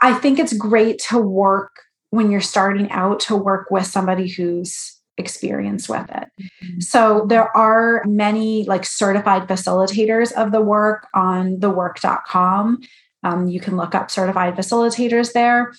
i 0.00 0.14
think 0.14 0.38
it's 0.38 0.52
great 0.52 0.98
to 0.98 1.18
work 1.18 1.82
when 2.10 2.30
you're 2.30 2.40
starting 2.40 2.90
out 2.90 3.20
to 3.20 3.36
work 3.36 3.70
with 3.70 3.86
somebody 3.86 4.28
who's 4.28 5.00
experienced 5.18 5.88
with 5.88 6.08
it 6.10 6.28
mm-hmm. 6.40 6.80
so 6.80 7.24
there 7.28 7.54
are 7.56 8.02
many 8.04 8.64
like 8.64 8.84
certified 8.84 9.48
facilitators 9.48 10.32
of 10.32 10.52
the 10.52 10.60
work 10.60 11.06
on 11.14 11.56
thework.com 11.56 12.80
um, 13.22 13.48
you 13.48 13.60
can 13.60 13.76
look 13.76 13.94
up 13.94 14.10
certified 14.10 14.54
facilitators 14.54 15.32
there 15.32 15.72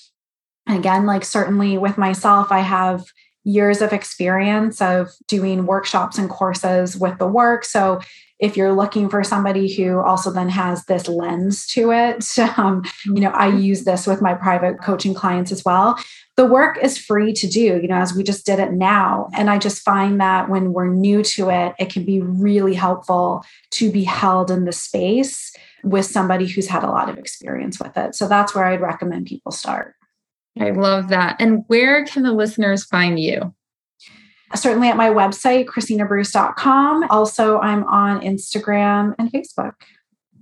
again 0.68 1.06
like 1.06 1.24
certainly 1.24 1.78
with 1.78 1.98
myself 1.98 2.52
i 2.52 2.60
have 2.60 3.04
years 3.48 3.82
of 3.82 3.94
experience 3.94 4.82
of 4.82 5.10
doing 5.28 5.66
workshops 5.66 6.18
and 6.18 6.30
courses 6.30 6.98
with 6.98 7.18
the 7.18 7.28
work. 7.28 7.64
So 7.64 8.02
if 8.40 8.56
you're 8.56 8.74
looking 8.74 9.10
for 9.10 9.24
somebody 9.24 9.74
who 9.74 10.00
also 10.00 10.32
then 10.32 10.50
has 10.50 10.86
this 10.86 11.08
lens 11.08 11.66
to 11.68 11.92
it, 11.92 12.26
um, 12.58 12.84
you 13.06 13.20
know, 13.22 13.32
I 13.34 13.50
mm-hmm. 13.50 13.60
use 13.60 13.84
this 13.84 14.06
with 14.06 14.22
my 14.22 14.34
private 14.34 14.82
coaching 14.82 15.14
clients 15.14 15.52
as 15.52 15.66
well. 15.66 15.98
The 16.36 16.46
work 16.46 16.78
is 16.82 17.00
free 17.00 17.34
to 17.34 17.48
do, 17.48 17.80
you 17.82 17.88
know, 17.88 17.98
as 17.98 18.14
we 18.14 18.24
just 18.24 18.46
did 18.46 18.60
it 18.60 18.72
now. 18.72 19.30
And 19.34 19.50
I 19.50 19.58
just 19.58 19.82
find 19.82 20.22
that 20.22 20.50
when 20.50 20.72
we're 20.72 20.94
new 20.94 21.24
to 21.24 21.50
it, 21.50 21.74
it 21.80 21.90
can 21.90 22.06
be 22.06 22.22
really 22.22 22.76
helpful 22.76 23.44
to 23.72 23.92
be 23.92 24.04
held 24.04 24.52
in 24.52 24.66
the 24.66 24.72
space 24.72 25.56
with 25.84 26.06
somebody 26.06 26.46
who's 26.46 26.68
had 26.68 26.84
a 26.84 26.92
lot 26.92 27.10
of 27.10 27.18
experience 27.18 27.80
with 27.80 27.98
it. 27.98 28.14
So 28.14 28.28
that's 28.28 28.54
where 28.54 28.66
I'd 28.66 28.82
recommend 28.82 29.26
people 29.26 29.52
start. 29.52 29.96
I 30.60 30.72
love 30.72 31.10
that. 31.10 31.38
And 31.40 31.64
where 31.68 32.06
can 32.06 32.24
the 32.24 32.32
listeners 32.32 32.84
find 32.84 33.20
you? 33.20 33.54
Certainly 34.56 34.88
at 34.90 34.98
my 34.98 35.10
website, 35.10 35.66
kristinabruce.com. 35.66 37.08
Also, 37.10 37.60
I'm 37.60 37.84
on 37.86 38.22
Instagram 38.22 39.14
and 39.20 39.32
Facebook. 39.32 39.74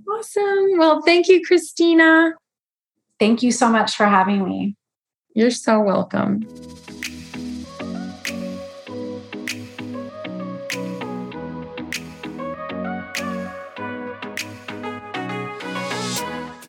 Awesome. 0.08 0.78
Well, 0.78 1.02
thank 1.02 1.28
you, 1.28 1.42
Kristina. 1.46 2.34
Thank 3.20 3.42
you 3.42 3.52
so 3.52 3.70
much 3.70 3.96
for 3.96 4.06
having 4.06 4.48
me. 4.48 4.76
You're 5.34 5.52
so 5.52 5.82
welcome. 5.82 6.48